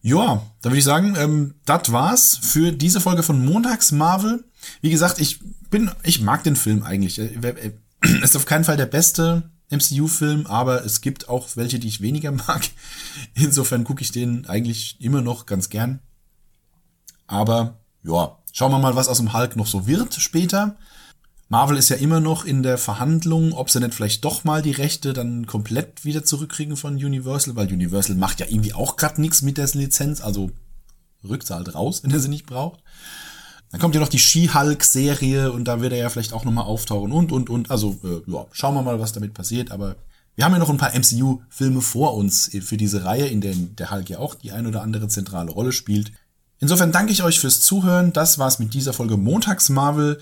Ja, 0.00 0.42
dann 0.62 0.72
würde 0.72 0.78
ich 0.78 0.84
sagen, 0.84 1.16
ähm, 1.18 1.54
das 1.64 1.90
war's 1.90 2.38
für 2.40 2.72
diese 2.72 3.00
Folge 3.00 3.22
von 3.22 3.44
Montags 3.44 3.92
Marvel. 3.92 4.44
Wie 4.80 4.90
gesagt, 4.90 5.20
ich 5.20 5.40
bin, 5.70 5.90
ich 6.02 6.20
mag 6.20 6.44
den 6.44 6.56
Film 6.56 6.82
eigentlich. 6.82 7.18
Er 7.18 7.44
äh, 7.44 7.72
ist 8.22 8.36
auf 8.36 8.46
keinen 8.46 8.64
Fall 8.64 8.76
der 8.76 8.86
beste 8.86 9.50
MCU-Film, 9.70 10.46
aber 10.46 10.84
es 10.84 11.00
gibt 11.00 11.28
auch 11.28 11.48
welche, 11.56 11.78
die 11.78 11.88
ich 11.88 12.00
weniger 12.00 12.32
mag. 12.48 12.68
Insofern 13.34 13.84
gucke 13.84 14.02
ich 14.02 14.12
den 14.12 14.46
eigentlich 14.46 14.96
immer 15.00 15.22
noch 15.22 15.46
ganz 15.46 15.68
gern. 15.68 16.00
Aber 17.26 17.78
ja, 18.02 18.38
schauen 18.52 18.72
wir 18.72 18.78
mal, 18.78 18.96
was 18.96 19.08
aus 19.08 19.18
dem 19.18 19.32
Hulk 19.32 19.56
noch 19.56 19.66
so 19.66 19.86
wird 19.86 20.14
später. 20.14 20.76
Marvel 21.50 21.78
ist 21.78 21.88
ja 21.88 21.96
immer 21.96 22.20
noch 22.20 22.44
in 22.44 22.62
der 22.62 22.76
Verhandlung, 22.76 23.54
ob 23.54 23.70
sie 23.70 23.80
nicht 23.80 23.94
vielleicht 23.94 24.24
doch 24.24 24.44
mal 24.44 24.60
die 24.60 24.72
Rechte 24.72 25.14
dann 25.14 25.46
komplett 25.46 26.04
wieder 26.04 26.22
zurückkriegen 26.22 26.76
von 26.76 26.94
Universal, 26.96 27.56
weil 27.56 27.72
Universal 27.72 28.16
macht 28.16 28.40
ja 28.40 28.46
irgendwie 28.46 28.74
auch 28.74 28.96
gerade 28.96 29.20
nichts 29.20 29.40
mit 29.40 29.56
der 29.56 29.68
Lizenz, 29.72 30.20
also 30.20 30.50
halt 31.54 31.74
raus, 31.74 32.04
wenn 32.04 32.10
er 32.10 32.20
sie 32.20 32.28
nicht 32.28 32.46
braucht. 32.46 32.82
Dann 33.70 33.80
kommt 33.80 33.94
ja 33.94 34.00
noch 34.00 34.08
die 34.08 34.18
She-Hulk-Serie 34.18 35.52
und 35.52 35.64
da 35.64 35.80
wird 35.80 35.92
er 35.92 35.98
ja 35.98 36.08
vielleicht 36.08 36.32
auch 36.32 36.44
nochmal 36.44 36.64
auftauchen 36.64 37.12
und, 37.12 37.32
und, 37.32 37.50
und. 37.50 37.70
Also, 37.70 37.98
äh, 38.02 38.30
ja, 38.30 38.46
schauen 38.52 38.74
wir 38.74 38.82
mal, 38.82 38.98
was 38.98 39.12
damit 39.12 39.34
passiert. 39.34 39.70
Aber 39.70 39.96
wir 40.36 40.44
haben 40.44 40.52
ja 40.52 40.58
noch 40.58 40.70
ein 40.70 40.78
paar 40.78 40.94
MCU-Filme 40.94 41.80
vor 41.80 42.14
uns 42.14 42.50
für 42.62 42.76
diese 42.76 43.04
Reihe, 43.04 43.26
in 43.26 43.40
denen 43.40 43.76
der 43.76 43.90
Hulk 43.90 44.08
ja 44.08 44.18
auch 44.20 44.34
die 44.34 44.52
ein 44.52 44.66
oder 44.66 44.82
andere 44.82 45.08
zentrale 45.08 45.50
Rolle 45.50 45.72
spielt. 45.72 46.12
Insofern 46.60 46.92
danke 46.92 47.12
ich 47.12 47.22
euch 47.22 47.40
fürs 47.40 47.60
Zuhören. 47.60 48.12
Das 48.12 48.38
war's 48.38 48.58
mit 48.58 48.72
dieser 48.72 48.92
Folge 48.92 49.16
Montags 49.16 49.68
Marvel. 49.68 50.18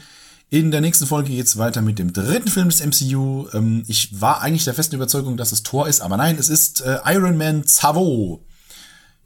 In 0.48 0.70
der 0.70 0.80
nächsten 0.80 1.06
Folge 1.06 1.30
geht's 1.30 1.56
weiter 1.56 1.82
mit 1.82 1.98
dem 1.98 2.12
dritten 2.12 2.48
Film 2.48 2.68
des 2.68 2.84
MCU. 2.84 3.48
Ähm, 3.52 3.84
ich 3.88 4.20
war 4.20 4.42
eigentlich 4.42 4.64
der 4.64 4.74
festen 4.74 4.94
Überzeugung, 4.94 5.36
dass 5.36 5.52
es 5.52 5.62
Thor 5.62 5.88
ist, 5.88 6.00
aber 6.00 6.16
nein, 6.16 6.36
es 6.38 6.48
ist 6.48 6.82
äh, 6.82 6.98
Iron 7.06 7.36
Man 7.36 7.66
Zavo. 7.66 8.44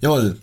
Jawohl, 0.01 0.41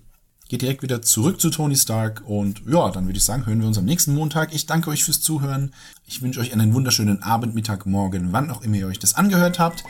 geht 0.49 0.61
direkt 0.61 0.81
wieder 0.81 1.01
zurück 1.01 1.41
zu 1.41 1.49
Tony 1.49 1.75
Stark 1.75 2.23
und 2.25 2.61
ja, 2.67 2.89
dann 2.89 3.05
würde 3.05 3.17
ich 3.17 3.23
sagen, 3.23 3.45
hören 3.45 3.59
wir 3.59 3.67
uns 3.67 3.77
am 3.77 3.85
nächsten 3.85 4.13
Montag. 4.13 4.53
Ich 4.53 4.65
danke 4.65 4.89
euch 4.89 5.03
fürs 5.03 5.21
Zuhören. 5.21 5.73
Ich 6.05 6.21
wünsche 6.21 6.39
euch 6.39 6.53
einen 6.53 6.73
wunderschönen 6.73 7.21
Abend, 7.23 7.55
Mittag, 7.55 7.85
Morgen, 7.85 8.29
wann 8.31 8.49
auch 8.51 8.61
immer 8.61 8.75
ihr 8.75 8.87
euch 8.87 8.99
das 8.99 9.15
angehört 9.15 9.59
habt. 9.59 9.83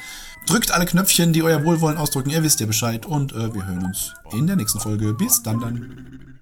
Drückt 0.46 0.72
alle 0.72 0.86
Knöpfchen, 0.86 1.34
die 1.34 1.44
euer 1.44 1.64
Wohlwollen 1.66 1.98
ausdrücken, 1.98 2.30
ihr 2.30 2.44
wisst 2.44 2.60
ja 2.60 2.66
Bescheid 2.66 3.06
und 3.06 3.34
äh, 3.34 3.54
wir 3.54 3.66
hören 3.66 3.86
uns 3.86 4.14
in 4.32 4.48
der 4.48 4.56
nächsten 4.56 4.80
Folge. 4.80 5.14
Bis 5.14 5.44
dann 5.44 5.60
dann. 5.60 6.37